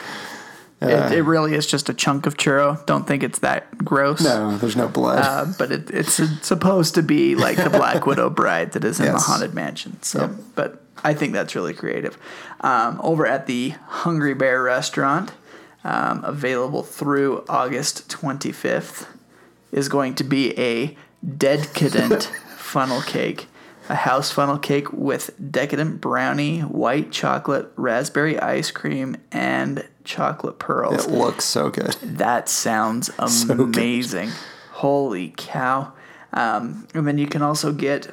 [0.89, 2.85] It, it really is just a chunk of churro.
[2.87, 4.23] Don't think it's that gross.
[4.23, 5.19] no, there's no blood.
[5.25, 6.15] Uh, but it, it's
[6.47, 10.03] supposed to be like the Black Widow bride that is in the haunted mansion.
[10.03, 10.31] So, Yep.
[10.55, 12.17] but I think that's really creative.
[12.61, 15.33] Um, over at the Hungry Bear restaurant,
[15.85, 19.07] um, available through August 25th,
[19.73, 20.97] is going to be a
[21.37, 22.25] decadent
[22.57, 23.47] funnel cake.
[23.91, 31.07] A house funnel cake with decadent brownie, white chocolate, raspberry ice cream, and chocolate pearls.
[31.07, 31.93] it looks so good.
[32.03, 33.09] That sounds
[33.47, 33.59] good.
[33.61, 34.31] amazing.
[34.73, 35.93] Holy cow.
[36.33, 38.09] Um, and then you can also get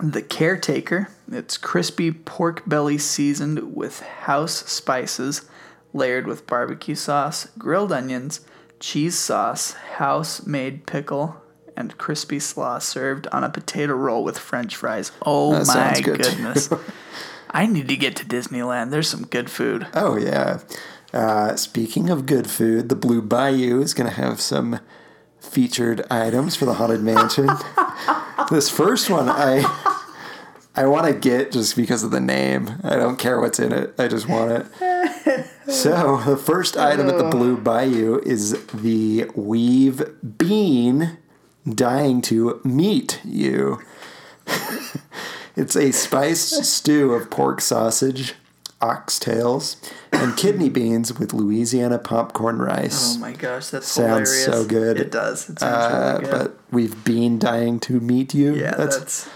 [0.00, 1.08] the Caretaker.
[1.30, 5.42] It's crispy pork belly seasoned with house spices,
[5.92, 8.40] layered with barbecue sauce, grilled onions,
[8.80, 11.42] cheese sauce, house made pickle,
[11.76, 15.10] and crispy slaw served on a potato roll with french fries.
[15.24, 16.68] Oh That my sounds good, goodness.
[17.50, 18.90] I need to get to Disneyland.
[18.90, 19.86] There's some good food.
[19.94, 20.60] Oh yeah.
[21.12, 24.80] Uh, speaking of good food, the Blue Bayou is going to have some
[25.40, 27.48] featured items for the Haunted Mansion.
[28.50, 29.64] this first one, I
[30.74, 32.78] I want to get just because of the name.
[32.84, 33.94] I don't care what's in it.
[33.98, 35.46] I just want it.
[35.68, 40.02] So the first item at the Blue Bayou is the We've
[40.38, 41.18] Bean
[41.68, 43.82] dying to meet you.
[45.56, 48.34] it's a spiced stew of pork sausage,
[48.80, 49.76] oxtails,
[50.12, 53.16] and kidney beans with Louisiana popcorn rice.
[53.16, 54.44] Oh my gosh, that Sounds hilarious.
[54.44, 54.98] so good.
[55.00, 55.48] It does.
[55.50, 55.62] It sounds
[55.94, 56.30] Uh, really good.
[56.30, 58.54] but we've been dying to meet you.
[58.54, 59.28] yeah, that's that's,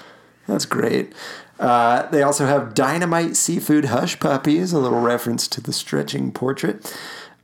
[0.47, 1.13] that's great.
[1.59, 6.97] Uh, they also have dynamite seafood hush puppies, a little reference to the stretching portrait.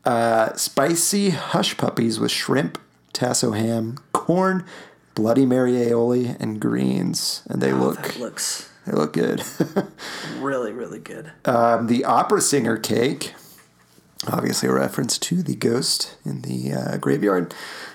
[0.05, 2.81] Uh, spicy hush puppies with shrimp,
[3.13, 4.65] tasso ham, corn,
[5.15, 9.43] bloody mary aioli, and greens, and they look that looks they look good.
[10.41, 11.31] really, really good.
[11.45, 13.35] um, the opera singer cake,
[14.27, 17.55] obviously a reference to the ghost in the uh, graveyard,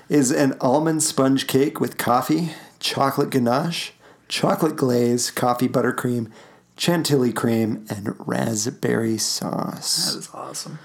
[0.09, 3.93] is an almond sponge cake with coffee, chocolate ganache,
[4.27, 6.31] chocolate glaze, coffee buttercream,
[6.77, 10.13] chantilly cream, and raspberry sauce.
[10.13, 10.79] That is awesome.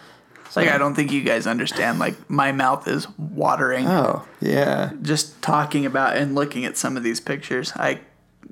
[0.57, 1.99] Like I don't think you guys understand.
[2.01, 4.91] Like my mouth is watering Oh, yeah.
[5.03, 7.71] just talking about and looking at some of these pictures.
[7.77, 8.01] I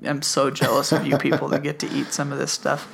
[0.03, 2.87] am so jealous of you people that get to eat some of this stuff.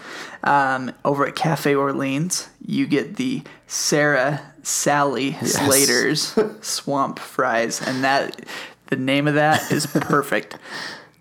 [0.44, 8.46] Um, over at Cafe Orleans, you get the Sarah Sally Slater's swamp fries, and that
[8.88, 10.58] the name of that is perfect.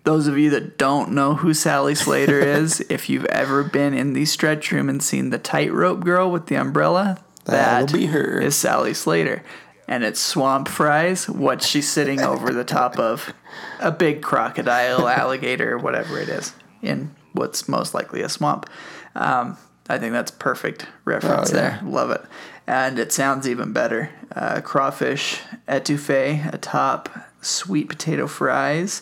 [0.03, 4.13] Those of you that don't know who Sally Slater is, if you've ever been in
[4.13, 8.39] the stretch room and seen the tightrope girl with the umbrella, That'll be her.
[8.39, 9.43] is Sally Slater.
[9.87, 13.33] And it's swamp fries, what she's sitting over the top of
[13.79, 18.69] a big crocodile, alligator, whatever it is, in what's most likely a swamp.
[19.15, 19.57] Um,
[19.89, 21.79] I think that's perfect reference Oh, yeah.
[21.81, 21.89] there.
[21.89, 22.21] Love it.
[22.65, 24.09] And it sounds even better.
[24.33, 27.09] Uh, crawfish etouffee atop
[27.41, 29.01] sweet potato fries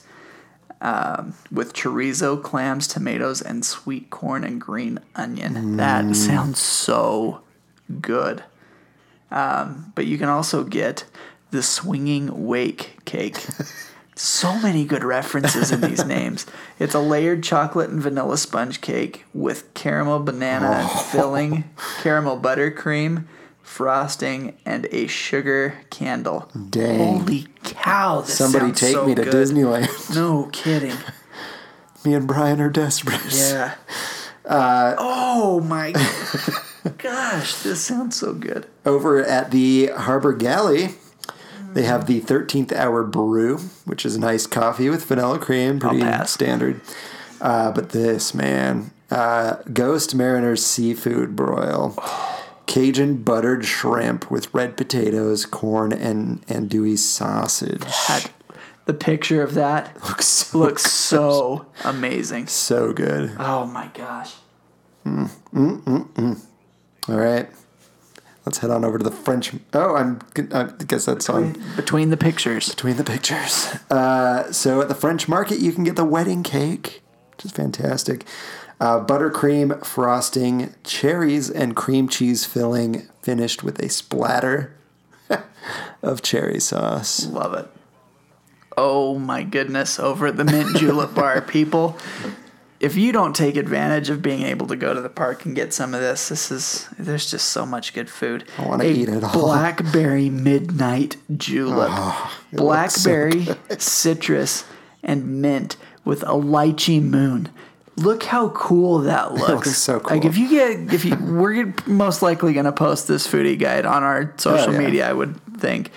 [0.82, 5.54] um, with chorizo, clams, tomatoes, and sweet corn and green onion.
[5.54, 5.78] Mm.
[5.78, 7.42] That sounds so
[8.02, 8.44] good.
[9.32, 11.06] Um, but you can also get
[11.52, 13.38] the swinging wake cake.
[14.16, 16.46] so many good references in these names.
[16.80, 21.64] It's a layered chocolate and vanilla sponge cake with caramel banana filling,
[22.02, 23.26] caramel buttercream,
[23.64, 26.50] frosting, and a sugar candle.
[26.70, 27.20] Dang.
[27.20, 28.22] Holy cow!
[28.22, 29.34] This Somebody take so me to good.
[29.34, 30.16] Disneyland.
[30.16, 30.96] No kidding.
[32.06, 33.22] me and Brian are desperate.
[33.34, 33.76] Yeah.
[34.46, 35.94] Uh, oh my
[36.98, 38.68] gosh, this sounds so good.
[38.86, 40.90] Over at the Harbour Galley,
[41.74, 46.04] they have the 13th Hour Brew, which is an iced coffee with vanilla cream, pretty
[46.26, 46.82] standard.
[47.40, 51.96] Uh, but this, man, uh, Ghost Mariner's Seafood Broil.
[52.68, 57.82] Cajun buttered shrimp with red potatoes, corn, and andouille sausage.
[58.08, 58.32] That,
[58.86, 62.48] the picture of that Looks so, looks so amazing.
[62.48, 63.34] so good.
[63.38, 64.36] Oh my gosh.
[67.10, 67.50] All right.
[68.46, 69.54] Let's head on over to the French.
[69.74, 70.20] Oh, I'm.
[70.52, 71.62] I guess that's on.
[71.76, 72.70] Between the pictures.
[72.70, 73.68] between the pictures.
[73.92, 77.04] Uh, so at the French market, you can get the wedding cake,
[77.36, 78.26] which is fantastic.
[78.80, 84.76] Uh, buttercream frosting, cherries, and cream cheese filling, finished with a splatter
[86.02, 87.28] of cherry sauce.
[87.28, 87.68] Love it.
[88.76, 91.96] Oh my goodness, over at the Mint Julep Bar, people.
[92.82, 95.72] If you don't take advantage of being able to go to the park and get
[95.72, 98.48] some of this, this is there's just so much good food.
[98.58, 99.32] I wanna eat it all.
[99.34, 101.90] Blackberry midnight julep.
[102.52, 104.66] it looks so Blackberry, citrus,
[105.04, 107.50] and mint with a lychee moon.
[107.98, 109.50] Look how cool that looks.
[109.50, 113.28] looks so Like if you get if you we're most likely going to post this
[113.28, 114.78] foodie guide on our social Oh, yeah.
[114.80, 115.92] media, I would think.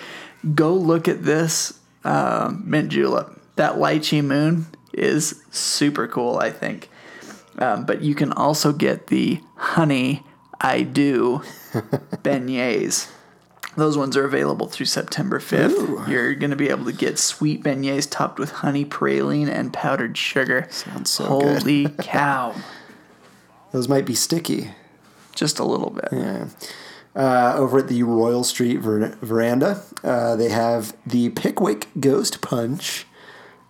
[0.53, 3.31] Go look at this um, mint julep.
[3.55, 4.67] That lychee moon
[4.97, 6.37] is super cool.
[6.37, 6.89] I think.
[7.57, 10.23] Um, but you can also get the honey
[10.59, 11.41] I do
[12.23, 13.09] beignets.
[13.77, 16.07] Those ones are available through September 5th.
[16.07, 20.17] You're going to be able to get sweet beignets topped with honey praline and powdered
[20.17, 20.67] sugar.
[20.69, 21.59] Sounds so good.
[21.59, 22.55] Holy cow.
[23.73, 24.71] Those might be sticky.
[25.35, 26.07] Just a little bit.
[26.11, 26.47] Yeah.
[27.13, 33.05] Uh, over at the Royal Street ver- veranda, uh, they have the Pickwick Ghost Punch,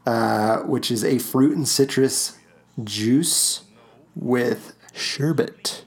[0.06, 2.38] uh, which is a fruit and citrus
[2.84, 3.64] juice
[4.16, 5.84] with sherbet.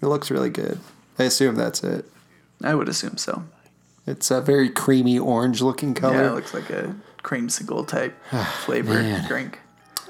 [0.00, 0.78] It looks really good.
[1.18, 2.04] I assume that's it.
[2.62, 3.44] I would assume so.
[4.06, 6.14] It's a very creamy orange looking color.
[6.22, 8.16] Yeah, it looks like a creamsicle type
[8.64, 9.26] flavor man.
[9.28, 9.58] drink.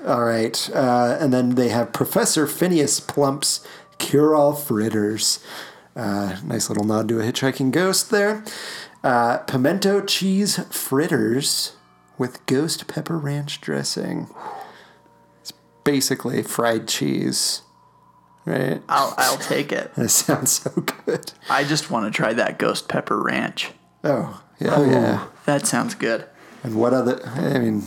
[0.07, 0.71] All right.
[0.73, 3.67] Uh, and then they have Professor Phineas Plump's
[3.99, 5.41] Cure All Fritters.
[5.97, 8.45] Uh, nice little nod to a hitchhiking ghost there.
[9.03, 11.73] Uh, pimento cheese fritters
[12.19, 14.29] with ghost pepper ranch dressing.
[15.41, 15.53] It's
[15.85, 17.63] basically fried cheese,
[18.45, 18.83] right?
[18.89, 19.93] I'll I'll take it.
[19.97, 20.71] That sounds so
[21.07, 21.33] good.
[21.49, 23.71] I just want to try that ghost pepper ranch.
[24.05, 25.27] Oh, yeah, oh, yeah.
[25.47, 26.27] That sounds good.
[26.63, 27.83] And what other, I mean,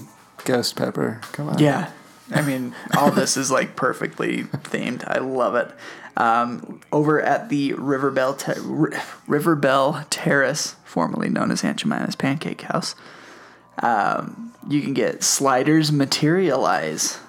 [0.46, 1.20] ghost pepper.
[1.34, 1.60] Come on.
[1.60, 1.92] Yeah.
[2.34, 5.04] I mean, all this is like perfectly themed.
[5.06, 5.70] I love it.
[6.16, 11.80] Um, over at the River Belle, Ter- R- River Belle Terrace, formerly known as Aunt
[11.84, 12.96] Jemima's Pancake House,
[13.80, 17.20] um, you can get sliders materialize.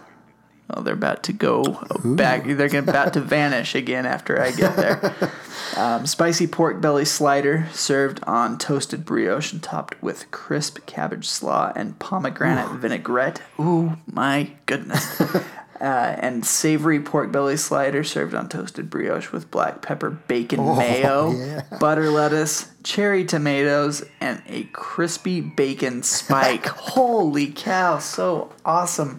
[0.70, 1.62] Oh, they're about to go
[2.05, 2.45] back.
[2.45, 5.30] They're about to vanish again after I get there.
[5.76, 11.72] Um, spicy pork belly slider served on toasted brioche and topped with crisp cabbage slaw
[11.74, 13.40] and pomegranate vinaigrette.
[13.59, 15.20] Ooh, my goodness.
[15.83, 21.33] Uh, and savory pork belly slider served on toasted brioche with black pepper bacon mayo,
[21.33, 21.64] yeah.
[21.80, 26.66] butter lettuce, cherry tomatoes, and a crispy bacon spike.
[26.68, 29.18] Holy cow, so awesome.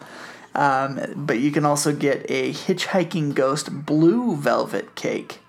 [0.56, 5.40] Um, but you can also get a hitchhiking ghost blue velvet cake.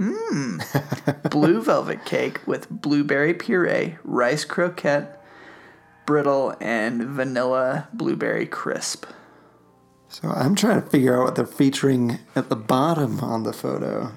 [0.00, 1.30] Mmm.
[1.30, 5.24] blue velvet cake with blueberry puree, rice croquette,
[6.06, 9.06] brittle, and vanilla blueberry crisp.
[10.10, 14.12] So I'm trying to figure out what they're featuring at the bottom on the photo.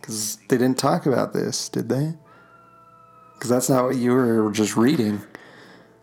[0.00, 2.14] Because they didn't talk about this, did they?
[3.34, 5.20] Because that's not what you were just reading.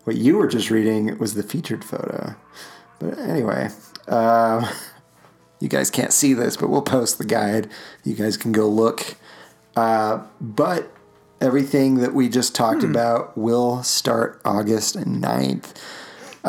[0.03, 2.35] What you were just reading was the featured photo.
[2.99, 3.69] But anyway,
[4.07, 4.67] um,
[5.59, 7.71] you guys can't see this, but we'll post the guide.
[8.03, 9.15] You guys can go look.
[9.75, 10.91] Uh, but
[11.41, 15.75] everything that we just talked about will start August 9th.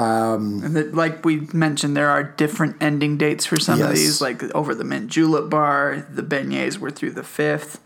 [0.02, 4.20] And that, like we mentioned, there are different ending dates for some of these.
[4.20, 7.80] Like over the mint julep bar, the beignets were through the fifth.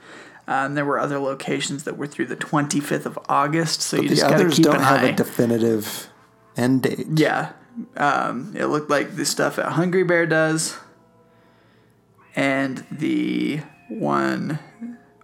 [0.49, 3.81] Um, there were other locations that were through the twenty fifth of August.
[3.81, 5.09] So you The just got to others keep don't an have eye.
[5.09, 6.09] a definitive
[6.57, 7.07] end date.
[7.15, 7.53] yeah,
[7.97, 10.77] um, it looked like the stuff at Hungry Bear does,
[12.35, 14.59] and the one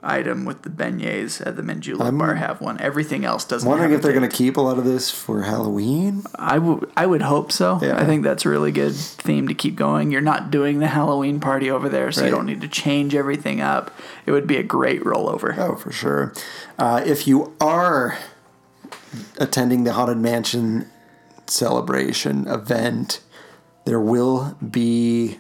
[0.03, 2.81] item with the beignets at the Mint Julep I'm bar have one.
[2.81, 3.67] Everything else doesn't.
[3.67, 6.23] I'm wondering if they're going to keep a lot of this for Halloween.
[6.37, 7.79] I would I would hope so.
[7.83, 7.99] Yeah.
[7.99, 10.11] I think that's a really good theme to keep going.
[10.11, 12.29] You're not doing the Halloween party over there, so Right.
[12.29, 13.91] you don't need to change everything up.
[14.27, 15.57] It would be a great rollover.
[15.59, 16.33] Oh, for sure.
[16.79, 18.17] Uh, if you are
[19.39, 20.89] attending the Haunted Mansion
[21.47, 23.21] celebration event,
[23.85, 25.39] there will be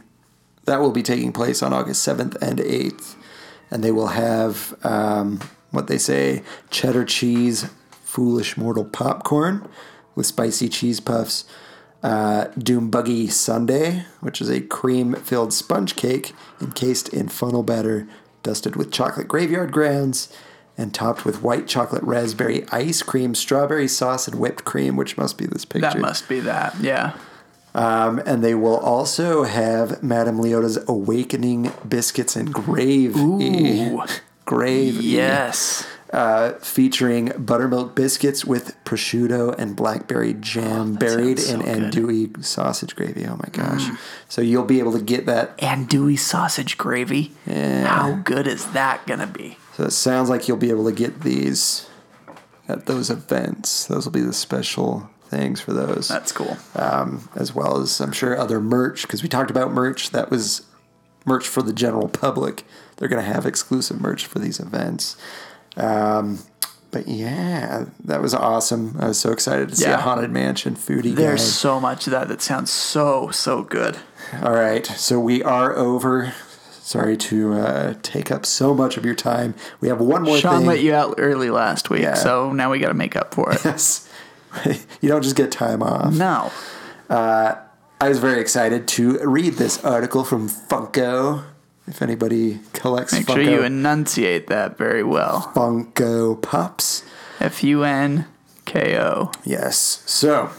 [0.64, 3.14] that will be taking place on August 7th and 8th.
[3.70, 5.40] And they will have um,
[5.70, 7.70] what they say cheddar cheese,
[8.02, 9.68] foolish mortal popcorn
[10.14, 11.44] with spicy cheese puffs,
[12.02, 18.08] uh, Doom Buggy Sundae, which is a cream filled sponge cake encased in funnel batter,
[18.42, 20.32] dusted with chocolate graveyard grounds,
[20.76, 25.36] and topped with white chocolate raspberry ice cream, strawberry sauce, and whipped cream, which must
[25.36, 25.90] be this picture.
[25.90, 26.76] That must be that.
[26.80, 27.16] Yeah.
[27.78, 33.20] Um, and they will also have Madame Leota's Awakening biscuits and gravy.
[33.20, 34.02] Ooh.
[34.44, 35.04] Gravy.
[35.04, 35.86] Yes.
[36.12, 41.92] Uh, featuring buttermilk biscuits with prosciutto and blackberry jam buried in good.
[41.92, 43.26] andouille sausage gravy.
[43.26, 43.88] Oh my gosh.
[44.28, 45.56] So you'll be able to get that.
[45.58, 47.32] Andouille sausage gravy.
[47.46, 47.86] Yeah.
[47.86, 49.58] How good is that gonna be?
[49.76, 51.86] So it sounds like you'll be able to get these
[52.66, 53.84] at those events.
[53.84, 56.08] Those will be the special things for those.
[56.08, 56.56] That's cool.
[56.74, 60.62] um, as well as I'm sure other merch because we talked about merch that was
[61.24, 62.64] merch for the general public.
[62.96, 65.16] They're going to have exclusive merch for these events.
[65.76, 66.40] Um,
[66.90, 68.96] but yeah, that was awesome.
[68.98, 71.46] I was so excited to see a haunted mansion foodie There's guide.
[71.46, 73.98] so much of that that sounds so so good.
[74.42, 76.32] All right, so we are over.
[76.80, 79.54] Sorry to uh, take up so much of your time.
[79.82, 80.66] We have one more Sean thing.
[80.66, 82.14] let you out early last week, Yeah.
[82.14, 83.60] so now we got to make up for it.
[83.66, 84.07] Yes.
[85.00, 86.12] you don't just get time off.
[86.14, 86.50] no.
[87.08, 87.54] Uh,
[88.00, 91.42] I was very excited to read this article from Funko.
[91.88, 95.50] If anybody collects Make Funko, sure you enunciate that very well.
[95.54, 97.02] Funko Pops.
[97.40, 98.26] F U N
[98.66, 99.32] K O.
[99.44, 100.02] Yes.
[100.06, 100.50] So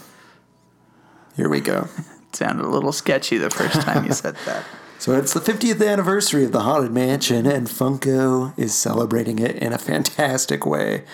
[1.36, 1.88] here we go.
[1.96, 2.04] It
[2.36, 4.64] sounded a little sketchy the first time you said that.
[4.98, 9.72] So it's the 50th anniversary of the Haunted Mansion, and Funko is celebrating it in
[9.72, 11.04] a fantastic way.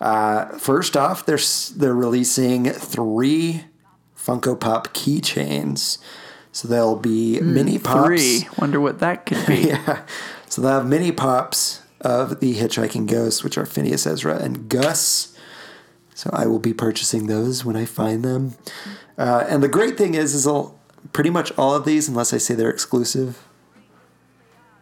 [0.00, 1.38] Uh, first off, they're
[1.76, 3.64] they're releasing three
[4.16, 5.98] Funko Pop keychains.
[6.52, 8.06] So there'll be mini pops.
[8.06, 8.48] Three.
[8.58, 9.54] Wonder what that could be.
[9.68, 10.06] yeah.
[10.48, 15.36] So they'll have mini pops of the Hitchhiking Ghosts, which are Phineas, Ezra, and Gus.
[16.14, 18.54] So I will be purchasing those when I find them.
[19.18, 20.78] Uh, and the great thing is, is I'll,
[21.12, 23.46] pretty much all of these, unless I say they're exclusive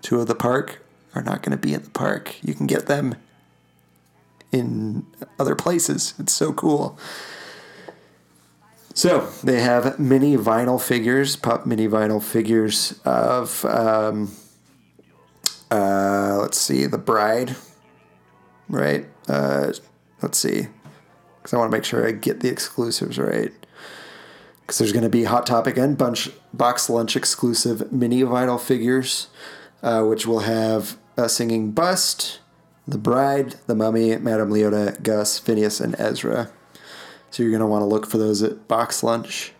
[0.02, 0.80] to the park,
[1.14, 2.36] are not going to be at the park.
[2.42, 3.16] You can get them
[4.54, 5.04] in
[5.38, 6.14] other places.
[6.18, 6.96] It's so cool.
[8.94, 14.32] So they have mini vinyl figures, pop mini vinyl figures of, um,
[15.72, 17.56] uh, let's see, the bride,
[18.68, 19.06] right?
[19.28, 19.72] Uh,
[20.22, 20.68] let's see,
[21.38, 23.52] because I want to make sure I get the exclusives right.
[24.60, 29.26] Because there's going to be Hot Topic and Bunch Box Lunch exclusive mini vinyl figures,
[29.82, 32.38] uh, which will have a singing bust,
[32.86, 36.50] the bride, the mummy, Madame Leota, Gus, Phineas, and Ezra.
[37.30, 39.52] So you're going to want to look for those at Box Lunch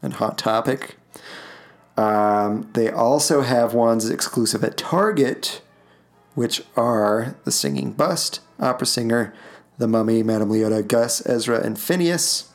[0.00, 0.96] and Hot Topic.
[1.96, 5.60] Um, they also have ones exclusive at Target,
[6.34, 9.34] which are the Singing Bust, Opera Singer,
[9.78, 12.50] the Mummy, Madame Leota, Gus, Ezra, and Phineas.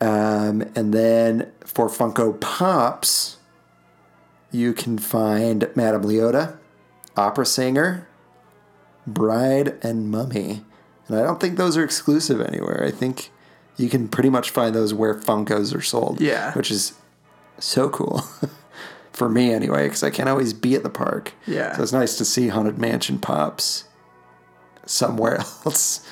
[0.00, 3.38] Um, and then for Funko Pops,
[4.50, 6.56] you can find Madame Leota,
[7.16, 8.08] Opera Singer,
[9.06, 10.64] Bride, and Mummy.
[11.08, 12.82] And I don't think those are exclusive anywhere.
[12.84, 13.30] I think
[13.76, 16.20] you can pretty much find those where Funkos are sold.
[16.20, 16.52] Yeah.
[16.54, 16.94] Which is
[17.58, 18.24] so cool.
[19.12, 21.34] For me, anyway, because I can't always be at the park.
[21.46, 21.76] Yeah.
[21.76, 23.84] So it's nice to see Haunted Mansion pops
[24.86, 25.36] somewhere
[25.66, 26.04] else.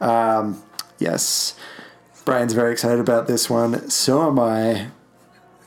[0.00, 0.62] Um,
[0.98, 1.54] yes.
[2.24, 3.90] Brian's very excited about this one.
[3.90, 4.88] So am I.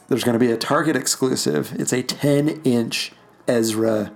[0.07, 1.73] There's going to be a Target exclusive.
[1.80, 3.11] It's a 10 inch
[3.48, 4.11] Ezra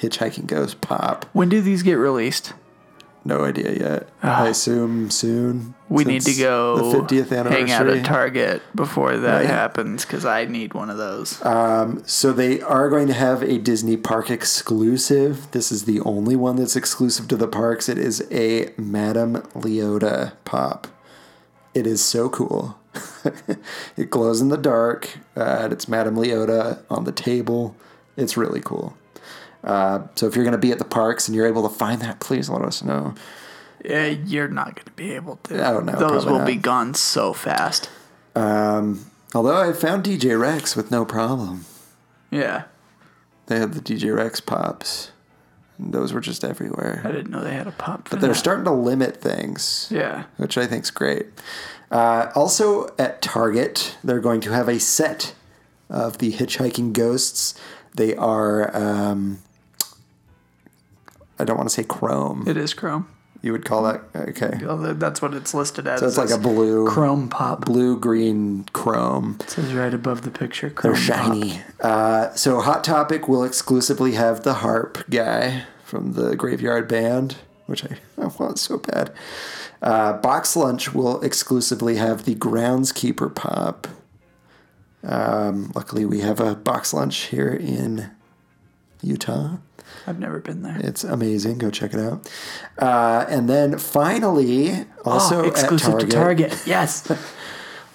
[0.00, 1.26] Hitchhiking Ghost pop.
[1.32, 2.52] When do these get released?
[3.22, 4.08] No idea yet.
[4.22, 5.74] I assume soon.
[5.76, 5.84] Ah.
[5.90, 7.68] We need to go The 50th anniversary.
[7.68, 9.46] hang out at Target before that Right.
[9.46, 11.38] happens because I need one of those.
[12.10, 15.50] So they are going to have a Disney park exclusive.
[15.50, 17.90] This is the only one that's exclusive to the parks.
[17.90, 20.86] It is a Madame Leota pop.
[21.74, 22.78] It is so cool.
[23.98, 25.10] it glows in the dark.
[25.36, 27.76] Uh, and it's Madame Leota on the table.
[28.16, 28.96] It's really cool.
[29.62, 32.00] Uh, so if you're going to be at the parks and you're able to find
[32.02, 33.14] that, please let us know.
[33.84, 35.54] Yeah, you're not going to be able to.
[35.66, 36.46] I don't know, Those will not.
[36.46, 37.88] be gone so fast.
[38.36, 41.64] Although I found DJ Rex with no problem.
[42.30, 42.64] Yeah,
[43.46, 45.10] They had the DJ Rex pops.
[45.78, 47.00] And those were just everywhere.
[47.04, 48.08] I didn't know they had a pop.
[48.10, 48.38] But they're that.
[48.38, 49.88] starting to limit things.
[49.90, 50.24] Yeah.
[50.36, 51.26] which I think is great.
[51.90, 55.34] Uh, also at Target, they're going to have a set
[55.88, 57.54] of the hitchhiking ghosts.
[57.96, 59.40] They are, um,
[61.40, 62.44] I don't want to say chrome.
[62.46, 63.08] It is chrome.
[63.42, 64.58] You would call that okay.
[64.62, 66.00] Well, That's what it's listed as.
[66.00, 67.64] So it's like a blue, chrome pop.
[67.64, 69.38] blue green chrome.
[69.40, 70.68] It says right above the picture.
[70.82, 71.62] They're shiny.
[71.80, 77.82] Uh, so Hot Topic will exclusively have the harp guy from the Graveyard Band, which
[77.84, 79.10] I, I want so bad.
[79.80, 83.88] Uh, Box Lunch will exclusively have the Groundskeeper pop.
[85.02, 88.10] Um, luckily, we have a Box Lunch here in
[89.02, 89.56] Utah.
[90.06, 90.78] I've never been there.
[90.80, 91.58] It's amazing.
[91.58, 92.30] Go check it out.
[92.78, 96.62] Uh, and then finally, also oh, exclusive at to Target.
[96.66, 97.10] Yes.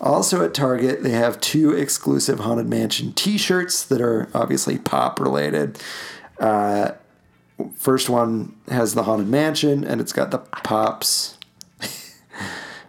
[0.01, 5.79] Also at Target, they have two exclusive Haunted Mansion T-shirts that are obviously pop related.
[6.37, 6.91] Uh,
[7.75, 11.37] first one has the Haunted Mansion, and it's got the pops.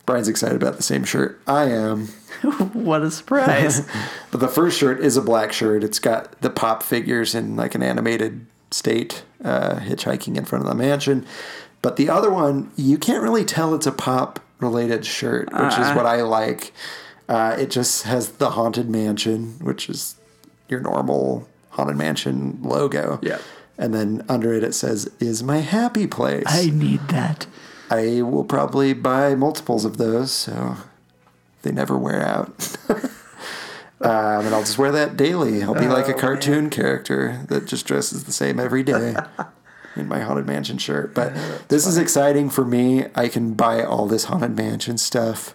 [0.05, 1.41] Brian's excited about the same shirt.
[1.47, 2.09] I am.
[2.73, 3.87] what a surprise.
[4.31, 5.85] But the first shirt is a black shirt.
[5.85, 10.69] It's got the pop figures in like an animated state, uh, hitchhiking in front of
[10.69, 11.27] the mansion.
[11.83, 15.95] But the other one, you can't really tell it's a pop related shirt, which is
[15.95, 16.73] what I like.
[17.29, 20.17] Uh, it just has the Haunted Mansion, which is
[20.69, 23.19] your normal Haunted Mansion logo.
[23.23, 23.39] Yeah.
[23.79, 26.45] And then under it, it says, Is my happy place.
[26.47, 27.47] I need that.
[27.91, 30.77] I will probably buy multiples of those, so
[31.63, 32.77] they never wear out.
[34.01, 35.63] um, and I'll just wear that daily.
[35.63, 39.17] I'll be like a cartoon character that just dresses the same every day
[39.97, 41.15] in my Haunted Mansion shirt.
[41.15, 41.35] But
[41.69, 43.07] this is exciting for me.
[43.15, 45.55] I can buy all this Haunted Mansion stuff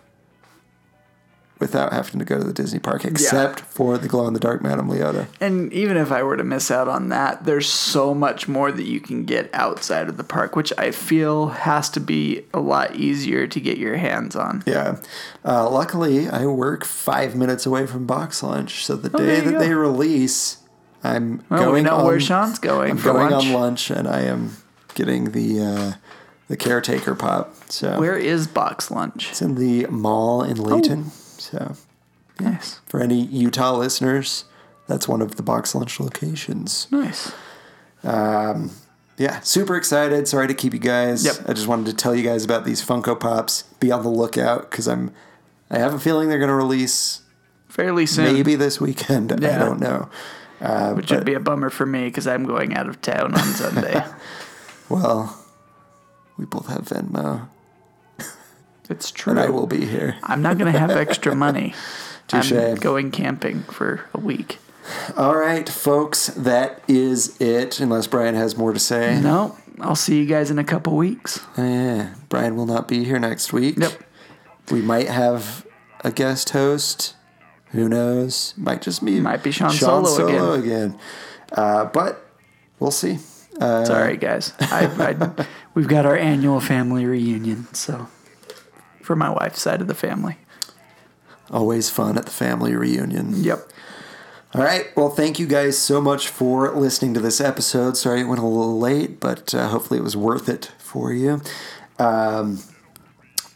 [1.62, 4.62] without having to go to the Disney park, except for the glow in the dark
[4.62, 5.28] Madame Leota.
[5.40, 8.84] And even if I were to miss out on that, there's so much more that
[8.84, 12.96] you can get outside of the park, which I feel has to be a lot
[12.96, 14.64] easier to get your hands on.
[14.66, 14.98] Yeah.
[15.46, 19.52] Uh, luckily, I work five minutes away from box lunch, so the Oh, day that
[19.52, 19.60] go.
[19.60, 20.58] they release,
[21.04, 23.46] I'm Well, going we know on, where Sean's going I'm going lunch.
[23.46, 24.58] on lunch, and I am
[24.96, 25.92] getting the uh,
[26.48, 27.56] the caretaker pop.
[27.70, 29.30] So Where is box lunch?
[29.30, 31.12] it's in the mall in Layton.
[31.52, 31.76] So
[32.40, 32.80] Nice.
[32.88, 34.46] for any Utah listeners,
[34.88, 36.88] that's one of the box lunch locations.
[36.92, 37.32] Nice.
[38.04, 38.68] Yeah,
[39.18, 40.28] yeah, super excited.
[40.28, 41.24] Sorry to keep you guys.
[41.26, 41.50] Yep.
[41.50, 43.64] I just wanted to tell you guys about these Funko Pops.
[43.80, 45.12] Be on the lookout because I'm.
[45.70, 47.22] I have a feeling they're going to release
[47.70, 48.34] Fairly soon.
[48.34, 49.32] maybe this weekend.
[49.32, 50.10] I don't know.
[50.60, 53.34] Uh, Which but- would be a bummer for me because I'm going out of town
[53.36, 54.04] on Sunday.
[54.90, 55.38] Well,
[56.38, 57.48] we both have Venmo,
[58.92, 59.38] it's true.
[59.40, 60.18] I will be here.
[60.24, 61.74] I'm not going to have extra money.
[62.28, 62.52] Touche.
[62.52, 64.60] I'm going camping for a week.
[65.18, 67.80] All right, folks, that is it.
[67.80, 69.20] Unless Brian has more to say.
[69.22, 71.40] No, I'll see you guys in a couple weeks.
[71.58, 73.78] Oh, yeah, Brian will not be here next week.
[73.78, 74.04] Yep.
[74.72, 75.66] We might have
[76.04, 77.16] a guest host.
[77.72, 78.54] Who knows?
[78.58, 80.98] Might just be Might be Sean Solo again.
[81.52, 82.26] Uh, but
[82.80, 83.20] we'll see.
[83.60, 84.54] Uh, Sorry, guys.
[84.60, 88.08] I, I, we've got our annual family reunion, so
[89.12, 90.38] for my wife's side of the family.
[91.50, 93.44] Always fun at the family reunion.
[93.44, 93.70] Yep.
[94.54, 94.88] All right.
[94.96, 97.98] Well, thank you guys so much for listening to this episode.
[97.98, 101.42] Sorry it went a little late, but uh, hopefully it was worth it for you.
[102.00, 102.60] Um,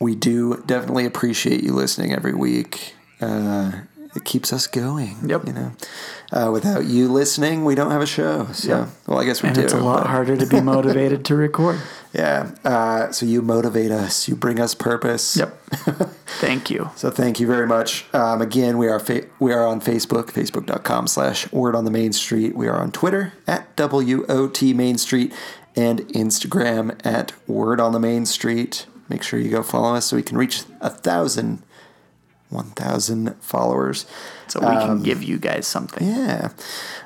[0.02, 2.94] we do definitely appreciate you listening every week.
[3.22, 3.84] Uh,
[4.14, 5.16] it keeps us going.
[5.26, 5.48] Yep.
[5.48, 5.72] You know,
[6.36, 8.48] uh, without you listening, we don't have a show.
[8.54, 8.90] So, Yep.
[9.08, 9.64] well, I guess we And do.
[9.64, 11.80] it's a lot but- harder to be motivated to record.
[12.14, 12.52] Yeah.
[12.64, 14.28] Uh, so you motivate us.
[14.28, 15.36] You bring us purpose.
[15.36, 15.58] Yep.
[16.40, 16.90] Thank you.
[16.96, 18.06] So thank you very much.
[18.14, 22.14] Um, again, we are fa- we are on Facebook, facebook.com slash Word on the Main
[22.14, 22.56] Street.
[22.56, 25.34] We are on Twitter at WOT Main Street
[25.76, 28.86] and Instagram at Word on the Main Street.
[29.10, 31.62] Make sure you go follow us so we can reach a thousand,
[32.50, 34.06] one thousand followers.
[34.48, 36.08] So we can give you guys something.
[36.08, 36.50] Yeah.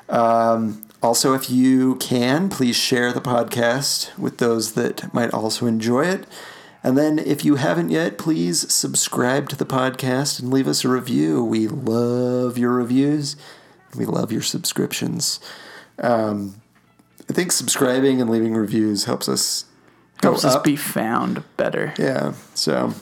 [0.08, 6.04] Um, also, if you can, please share the podcast with those that might also enjoy
[6.06, 6.26] it.
[6.82, 10.88] And then, if you haven't yet, please subscribe to the podcast and leave us a
[10.88, 11.42] review.
[11.44, 13.36] We love your reviews.
[13.96, 15.40] We love your subscriptions.
[15.98, 16.60] Um,
[17.28, 19.64] I think subscribing and leaving reviews helps us
[20.22, 20.64] Helps us up.
[20.64, 21.94] be found better.
[21.98, 22.34] yeah.
[22.54, 22.92] So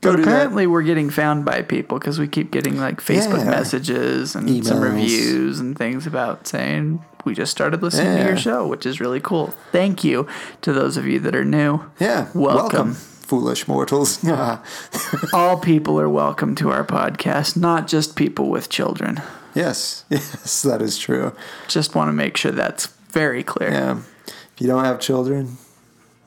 [0.00, 0.28] go But do that.
[0.30, 3.50] apparently, we're getting found by people because we keep getting like Facebook Yeah.
[3.50, 8.66] messages and some reviews and things about saying we just started listening to your show,
[8.66, 9.52] which is really cool.
[9.72, 10.26] Thank you
[10.62, 11.80] to those of you that are new.
[11.98, 12.26] Yeah.
[12.34, 12.94] Welcome.
[12.94, 14.18] foolish mortals.
[15.32, 19.22] All people are welcome to our podcast, not just people with children.
[19.54, 20.04] yes.
[20.10, 21.32] Yes, that is true.
[21.68, 23.70] Just want to make sure that's very clear.
[23.70, 23.98] Yeah.
[24.26, 25.58] If you don't have children,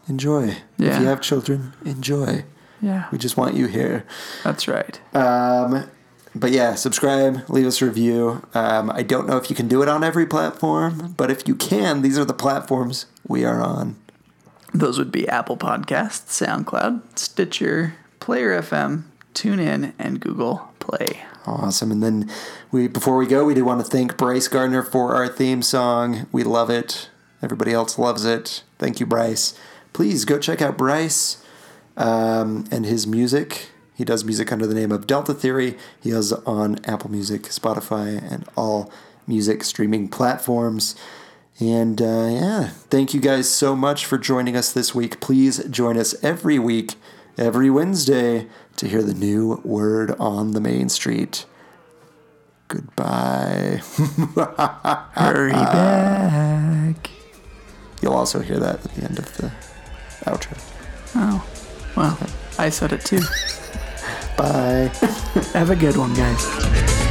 [0.08, 0.56] enjoy.
[0.78, 0.96] Yeah.
[0.96, 2.46] If you have children, enjoy.
[2.84, 4.04] Yeah, We just want you here.
[4.44, 5.00] that's right.
[5.16, 5.90] Um,
[6.36, 8.46] but yeah, subscribe, leave us a review.
[8.54, 11.56] Um, I don't know if you can do it on every platform, but if you
[11.56, 13.96] can, these are the platforms we are on.
[14.74, 19.04] Those would be Apple Podcasts, SoundCloud, Stitcher, Player FM,
[19.34, 21.22] TuneIn, and Google Play.
[21.46, 21.92] Awesome.
[21.92, 22.30] And then
[22.72, 26.26] we before we go, we do want to thank Bryce Gardner for our theme song.
[26.32, 27.10] We love it.
[27.42, 28.64] Everybody else loves it.
[28.80, 29.54] Thank you, Bryce.
[29.92, 31.43] Please go check out Bryce
[31.98, 33.70] um, and his music.
[33.96, 35.78] He does music under the name of Delta Theory.
[36.02, 38.92] He is on Apple Music, Spotify, and all
[39.28, 40.96] music streaming platforms.
[41.60, 45.20] And uh, yeah, thank you guys so much for joining us this week.
[45.20, 46.96] Please join us every week,
[47.38, 48.48] every Wednesday,
[48.78, 51.46] to hear the new word on the main street.
[52.68, 53.82] Goodbye.
[55.14, 57.12] Hurry back.
[58.02, 59.52] You'll also hear that at the end of the
[60.26, 60.58] outro.
[61.16, 61.46] Oh,
[61.96, 62.18] well,
[62.58, 63.20] I said it too.
[64.38, 64.92] Bye.
[65.54, 67.03] Have a good one, guys.